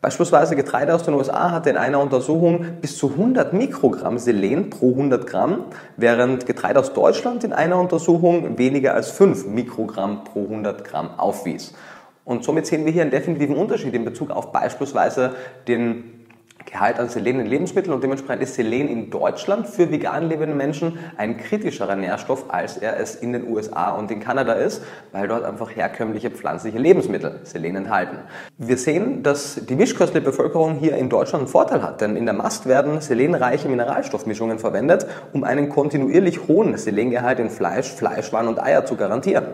Beispielsweise 0.02 0.56
Getreide 0.56 0.92
aus 0.96 1.04
den 1.04 1.14
USA 1.14 1.52
hatte 1.52 1.70
in 1.70 1.76
einer 1.76 2.00
Untersuchung 2.00 2.66
bis 2.80 2.98
zu 2.98 3.10
100 3.10 3.52
Mikrogramm 3.52 4.18
Selen 4.18 4.68
pro 4.68 4.90
100 4.90 5.28
Gramm, 5.28 5.66
während 5.96 6.44
Getreide 6.44 6.80
aus 6.80 6.92
Deutschland 6.92 7.44
in 7.44 7.52
einer 7.52 7.78
Untersuchung 7.78 8.58
weniger 8.58 8.94
als 8.94 9.12
5 9.12 9.46
Mikrogramm 9.46 10.24
pro 10.24 10.42
100 10.42 10.82
Gramm 10.82 11.20
aufwies. 11.20 11.72
Und 12.24 12.42
somit 12.42 12.66
sehen 12.66 12.84
wir 12.84 12.90
hier 12.90 13.02
einen 13.02 13.12
definitiven 13.12 13.54
Unterschied 13.54 13.94
in 13.94 14.04
Bezug 14.04 14.32
auf 14.32 14.50
beispielsweise 14.50 15.36
den 15.68 16.21
Gehalt 16.72 16.98
an 16.98 17.10
Selen 17.10 17.38
in 17.38 17.46
Lebensmitteln 17.46 17.92
und 17.92 18.02
dementsprechend 18.02 18.42
ist 18.44 18.54
Selen 18.54 18.88
in 18.88 19.10
Deutschland 19.10 19.68
für 19.68 19.90
vegan 19.90 20.26
lebende 20.30 20.54
Menschen 20.54 20.98
ein 21.18 21.36
kritischerer 21.36 21.96
Nährstoff, 21.96 22.46
als 22.48 22.78
er 22.78 22.98
es 22.98 23.14
in 23.14 23.34
den 23.34 23.46
USA 23.46 23.90
und 23.90 24.10
in 24.10 24.20
Kanada 24.20 24.54
ist, 24.54 24.82
weil 25.12 25.28
dort 25.28 25.44
einfach 25.44 25.76
herkömmliche 25.76 26.30
pflanzliche 26.30 26.78
Lebensmittel 26.78 27.40
Selen 27.42 27.76
enthalten. 27.76 28.16
Wir 28.56 28.78
sehen, 28.78 29.22
dass 29.22 29.66
die 29.66 29.74
mischköstliche 29.74 30.24
Bevölkerung 30.24 30.76
hier 30.76 30.96
in 30.96 31.10
Deutschland 31.10 31.42
einen 31.42 31.50
Vorteil 31.50 31.82
hat, 31.82 32.00
denn 32.00 32.16
in 32.16 32.24
der 32.24 32.34
Mast 32.34 32.64
werden 32.64 33.02
selenreiche 33.02 33.68
Mineralstoffmischungen 33.68 34.58
verwendet, 34.58 35.06
um 35.34 35.44
einen 35.44 35.68
kontinuierlich 35.68 36.48
hohen 36.48 36.78
Selengehalt 36.78 37.38
in 37.38 37.50
Fleisch, 37.50 37.92
Fleischwaren 37.92 38.48
und 38.48 38.62
Eier 38.62 38.86
zu 38.86 38.96
garantieren. 38.96 39.44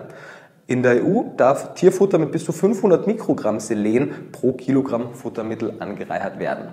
In 0.71 0.83
der 0.83 1.03
EU 1.03 1.23
darf 1.35 1.73
Tierfutter 1.73 2.19
mit 2.19 2.31
bis 2.31 2.45
zu 2.45 2.53
500 2.53 3.07
Mikrogramm 3.07 3.59
Selen 3.59 4.31
pro 4.33 4.53
Kilogramm 4.53 5.15
Futtermittel 5.15 5.73
angereichert 5.79 6.39
werden. 6.39 6.69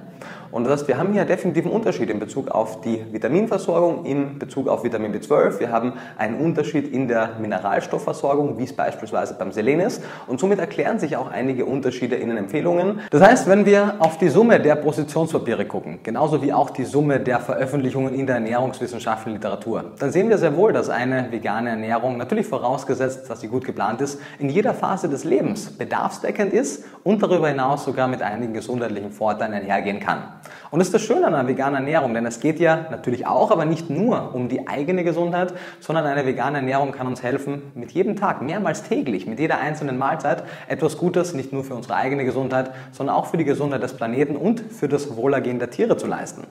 Und 0.55 0.63
das 0.63 0.71
heißt, 0.71 0.87
wir 0.87 0.97
haben 0.97 1.11
hier 1.11 1.25
definitiv 1.25 1.65
einen 1.65 1.73
Unterschied 1.73 2.09
in 2.09 2.17
Bezug 2.17 2.47
auf 2.47 2.79
die 2.79 3.03
Vitaminversorgung, 3.11 4.05
in 4.05 4.39
Bezug 4.39 4.69
auf 4.69 4.85
Vitamin 4.85 5.13
B12. 5.13 5.59
Wir 5.59 5.69
haben 5.69 5.91
einen 6.17 6.39
Unterschied 6.39 6.93
in 6.93 7.09
der 7.09 7.31
Mineralstoffversorgung, 7.41 8.57
wie 8.57 8.63
es 8.63 8.71
beispielsweise 8.71 9.33
beim 9.33 9.51
Selen 9.51 9.81
ist. 9.81 10.01
Und 10.27 10.39
somit 10.39 10.59
erklären 10.59 10.97
sich 10.97 11.17
auch 11.17 11.29
einige 11.29 11.65
Unterschiede 11.65 12.15
in 12.15 12.29
den 12.29 12.37
Empfehlungen. 12.37 13.01
Das 13.11 13.21
heißt, 13.21 13.49
wenn 13.49 13.65
wir 13.65 13.95
auf 13.99 14.17
die 14.17 14.29
Summe 14.29 14.61
der 14.61 14.75
Positionspapiere 14.75 15.65
gucken, 15.65 15.99
genauso 16.03 16.41
wie 16.41 16.53
auch 16.53 16.69
die 16.69 16.85
Summe 16.85 17.19
der 17.19 17.41
Veröffentlichungen 17.41 18.13
in 18.13 18.25
der 18.25 18.35
ernährungswissenschaftlichen 18.35 19.35
Literatur, 19.35 19.91
dann 19.99 20.13
sehen 20.13 20.29
wir 20.29 20.37
sehr 20.37 20.55
wohl, 20.55 20.71
dass 20.71 20.87
eine 20.87 21.33
vegane 21.33 21.71
Ernährung, 21.71 22.15
natürlich 22.15 22.47
vorausgesetzt, 22.47 23.29
dass 23.29 23.41
sie 23.41 23.49
gut 23.49 23.65
geplant 23.65 23.99
ist, 23.99 24.21
in 24.39 24.47
jeder 24.47 24.73
Phase 24.73 25.09
des 25.09 25.25
Lebens 25.25 25.71
bedarfsdeckend 25.77 26.53
ist 26.53 26.85
und 27.03 27.21
darüber 27.21 27.49
hinaus 27.49 27.83
sogar 27.83 28.07
mit 28.07 28.21
einigen 28.21 28.53
gesundheitlichen 28.53 29.11
Vorteilen 29.11 29.53
einhergehen 29.53 29.99
kann. 29.99 30.23
Und 30.71 30.79
das 30.79 30.89
ist 30.89 30.93
das 30.93 31.03
Schöne 31.03 31.27
an 31.27 31.35
einer 31.35 31.47
veganen 31.47 31.75
Ernährung, 31.75 32.13
denn 32.13 32.25
es 32.25 32.39
geht 32.39 32.59
ja 32.59 32.87
natürlich 32.91 33.27
auch, 33.27 33.51
aber 33.51 33.65
nicht 33.65 33.89
nur 33.89 34.33
um 34.33 34.49
die 34.49 34.67
eigene 34.67 35.03
Gesundheit, 35.03 35.53
sondern 35.79 36.05
eine 36.05 36.25
vegane 36.25 36.57
Ernährung 36.57 36.91
kann 36.91 37.07
uns 37.07 37.23
helfen, 37.23 37.71
mit 37.75 37.91
jedem 37.91 38.15
Tag, 38.15 38.41
mehrmals 38.41 38.83
täglich, 38.83 39.27
mit 39.27 39.39
jeder 39.39 39.59
einzelnen 39.59 39.97
Mahlzeit 39.97 40.43
etwas 40.67 40.97
Gutes, 40.97 41.33
nicht 41.33 41.53
nur 41.53 41.63
für 41.63 41.75
unsere 41.75 41.95
eigene 41.95 42.25
Gesundheit, 42.25 42.71
sondern 42.91 43.15
auch 43.15 43.27
für 43.27 43.37
die 43.37 43.45
Gesundheit 43.45 43.83
des 43.83 43.93
Planeten 43.93 44.35
und 44.35 44.59
für 44.59 44.87
das 44.87 45.15
Wohlergehen 45.15 45.59
der 45.59 45.69
Tiere 45.69 45.97
zu 45.97 46.07
leisten. 46.07 46.43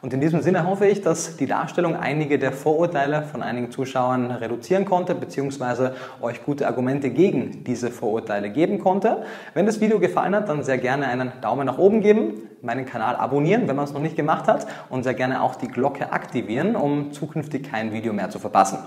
Und 0.00 0.12
in 0.12 0.20
diesem 0.20 0.42
Sinne 0.42 0.66
hoffe 0.66 0.86
ich, 0.86 1.00
dass 1.00 1.36
die 1.36 1.46
Darstellung 1.46 1.96
einige 1.96 2.38
der 2.38 2.52
Vorurteile 2.52 3.22
von 3.22 3.42
einigen 3.42 3.70
Zuschauern 3.70 4.30
reduzieren 4.30 4.84
konnte, 4.84 5.14
beziehungsweise 5.14 5.94
euch 6.20 6.44
gute 6.44 6.66
Argumente 6.66 7.10
gegen 7.10 7.64
diese 7.64 7.90
Vorurteile 7.90 8.50
geben 8.50 8.78
konnte. 8.78 9.22
Wenn 9.54 9.66
das 9.66 9.80
Video 9.80 9.98
gefallen 9.98 10.34
hat, 10.34 10.48
dann 10.48 10.62
sehr 10.62 10.78
gerne 10.78 11.06
einen 11.06 11.32
Daumen 11.40 11.66
nach 11.66 11.78
oben 11.78 12.00
geben 12.00 12.48
meinen 12.62 12.86
Kanal 12.86 13.16
abonnieren, 13.16 13.68
wenn 13.68 13.76
man 13.76 13.84
es 13.84 13.92
noch 13.92 14.00
nicht 14.00 14.16
gemacht 14.16 14.48
hat 14.48 14.66
und 14.88 15.02
sehr 15.02 15.14
gerne 15.14 15.42
auch 15.42 15.56
die 15.56 15.68
Glocke 15.68 16.12
aktivieren, 16.12 16.76
um 16.76 17.12
zukünftig 17.12 17.70
kein 17.70 17.92
Video 17.92 18.12
mehr 18.12 18.30
zu 18.30 18.38
verpassen. 18.38 18.78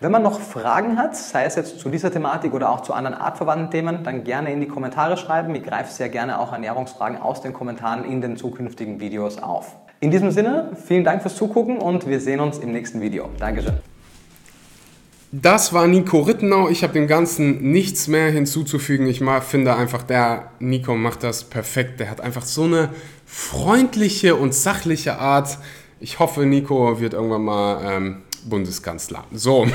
Wenn 0.00 0.12
man 0.12 0.22
noch 0.22 0.38
Fragen 0.38 0.96
hat, 0.96 1.16
sei 1.16 1.44
es 1.44 1.56
jetzt 1.56 1.80
zu 1.80 1.88
dieser 1.88 2.12
Thematik 2.12 2.54
oder 2.54 2.70
auch 2.70 2.82
zu 2.82 2.92
anderen 2.92 3.16
artverwandten 3.16 3.70
Themen, 3.70 4.04
dann 4.04 4.22
gerne 4.22 4.52
in 4.52 4.60
die 4.60 4.68
Kommentare 4.68 5.16
schreiben. 5.16 5.54
Ich 5.56 5.64
greife 5.64 5.92
sehr 5.92 6.08
gerne 6.08 6.38
auch 6.38 6.52
Ernährungsfragen 6.52 7.20
aus 7.20 7.40
den 7.40 7.52
Kommentaren 7.52 8.04
in 8.04 8.20
den 8.20 8.36
zukünftigen 8.36 9.00
Videos 9.00 9.42
auf. 9.42 9.76
In 10.00 10.12
diesem 10.12 10.30
Sinne, 10.30 10.70
vielen 10.76 11.02
Dank 11.02 11.22
fürs 11.22 11.34
Zugucken 11.34 11.78
und 11.78 12.06
wir 12.06 12.20
sehen 12.20 12.38
uns 12.38 12.58
im 12.58 12.70
nächsten 12.70 13.00
Video. 13.00 13.28
Dankeschön. 13.40 13.78
Das 15.30 15.74
war 15.74 15.86
Nico 15.86 16.20
Rittenau. 16.20 16.70
Ich 16.70 16.82
habe 16.82 16.94
dem 16.94 17.06
Ganzen 17.06 17.70
nichts 17.70 18.08
mehr 18.08 18.30
hinzuzufügen. 18.30 19.06
Ich 19.08 19.22
finde 19.46 19.76
einfach, 19.76 20.02
der 20.02 20.52
Nico 20.58 20.96
macht 20.96 21.22
das 21.22 21.44
perfekt. 21.44 22.00
Der 22.00 22.10
hat 22.10 22.22
einfach 22.22 22.44
so 22.44 22.64
eine 22.64 22.90
freundliche 23.26 24.36
und 24.36 24.54
sachliche 24.54 25.18
Art. 25.18 25.58
Ich 26.00 26.18
hoffe, 26.18 26.46
Nico 26.46 26.98
wird 26.98 27.12
irgendwann 27.12 27.44
mal 27.44 27.80
ähm, 27.84 28.22
Bundeskanzler. 28.48 29.24
So. 29.32 29.66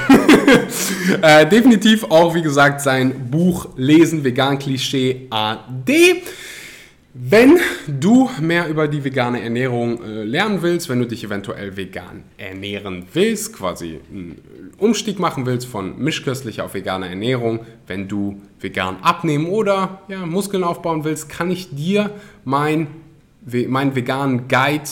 äh, 1.22 1.48
definitiv 1.48 2.06
auch, 2.06 2.34
wie 2.34 2.42
gesagt, 2.42 2.82
sein 2.82 3.30
Buch 3.30 3.68
Lesen, 3.76 4.24
Vegan 4.24 4.58
Klischee 4.58 5.28
AD. 5.30 6.24
Wenn 7.15 7.60
du 7.88 8.28
mehr 8.41 8.67
über 8.69 8.88
die 8.88 9.04
vegane 9.04 9.39
Ernährung 9.39 10.02
äh, 10.02 10.23
lernen 10.23 10.63
willst, 10.63 10.89
wenn 10.89 10.97
du 10.97 11.06
dich 11.06 11.23
eventuell 11.23 11.78
vegan 11.78 12.23
ernähren 12.38 13.06
willst, 13.13 13.54
quasi 13.54 13.99
einen 14.12 14.41
Umstieg 14.80 15.19
machen 15.19 15.45
willst 15.45 15.67
von 15.67 15.99
mischköstlicher 15.99 16.65
auf 16.65 16.73
vegane 16.73 17.08
Ernährung, 17.08 17.60
wenn 17.86 18.08
du 18.08 18.41
vegan 18.60 18.97
abnehmen 19.04 19.45
oder 19.45 20.02
ja, 20.08 20.26
Muskeln 20.26 20.63
aufbauen 20.63 21.04
willst, 21.04 21.30
kann 21.30 21.52
ich 21.52 21.76
dir 21.76 22.10
mein, 22.45 22.88
meinen 23.45 23.95
veganen 23.95 24.47
Guide 24.47 24.89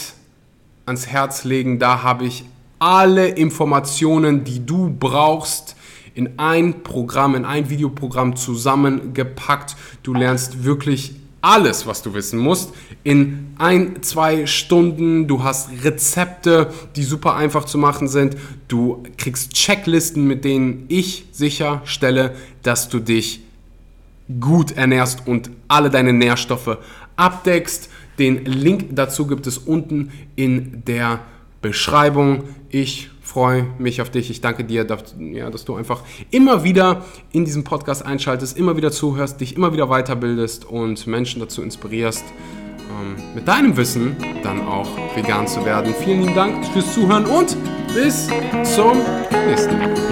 ans 0.86 1.08
Herz 1.08 1.44
legen. 1.44 1.80
Da 1.80 2.04
habe 2.04 2.26
ich 2.26 2.46
alle 2.78 3.30
Informationen, 3.30 4.44
die 4.44 4.64
du 4.64 4.96
brauchst, 4.96 5.76
in 6.14 6.38
ein 6.38 6.84
Programm, 6.84 7.34
in 7.34 7.46
ein 7.46 7.70
Videoprogramm 7.70 8.36
zusammengepackt. 8.36 9.76
Du 10.04 10.14
lernst 10.14 10.66
wirklich 10.66 11.16
alles, 11.42 11.88
was 11.88 12.02
du 12.04 12.14
wissen 12.14 12.40
musst, 12.40 12.74
in 13.04 13.54
ein, 13.58 14.04
zwei 14.04 14.46
Stunden. 14.46 15.28
Du 15.28 15.44
hast 15.44 15.70
Rezepte, 15.84 16.72
die 16.96 17.04
super 17.04 17.36
einfach 17.36 17.66
zu 17.66 17.78
machen 17.78 18.08
sind. 18.08 18.38
Du 18.68 19.04
kriegst 19.18 19.54
Checklisten, 19.54 20.28
mit 20.28 20.46
denen 20.46 20.86
ich 20.88 21.26
sicherstelle, 21.32 22.36
dass 22.64 22.90
du 22.90 23.00
dich 23.00 23.42
gut 24.40 24.72
ernährst 24.72 25.28
und 25.28 25.50
alle 25.68 25.90
deine 25.90 26.14
Nährstoffe 26.14 26.78
abdeckst. 27.16 27.90
Den 28.20 28.46
Link 28.46 28.90
dazu 28.92 29.26
gibt 29.26 29.48
es 29.48 29.58
unten 29.58 30.12
in 30.36 30.84
der 30.86 31.22
Beschreibung. 31.62 32.44
Ich 32.70 33.10
freue 33.32 33.66
mich 33.80 34.02
auf 34.02 34.10
dich. 34.10 34.30
Ich 34.30 34.42
danke 34.42 34.66
dir, 34.66 34.84
dass, 34.84 35.16
ja, 35.18 35.50
dass 35.50 35.64
du 35.64 35.76
einfach 35.76 36.02
immer 36.32 36.66
wieder 36.66 37.06
in 37.32 37.46
diesem 37.46 37.64
Podcast 37.64 38.06
einschaltest, 38.06 38.58
immer 38.58 38.76
wieder 38.76 38.92
zuhörst, 38.92 39.40
dich 39.40 39.56
immer 39.56 39.72
wieder 39.72 39.88
weiterbildest 39.88 40.66
und 40.66 41.08
Menschen 41.08 41.40
dazu 41.40 41.62
inspirierst, 41.62 42.26
ähm, 42.26 43.16
mit 43.34 43.48
deinem 43.48 43.78
Wissen 43.78 44.18
dann 44.44 44.68
auch 44.68 44.90
vegan 45.16 45.48
zu 45.48 45.64
werden. 45.64 45.94
Vielen 46.04 46.24
lieben 46.24 46.36
Dank 46.36 46.66
fürs 46.74 46.94
Zuhören 46.94 47.26
und 47.26 47.56
bis 47.96 48.28
zum 48.76 48.98
nächsten 49.48 49.78
Mal. 49.78 50.11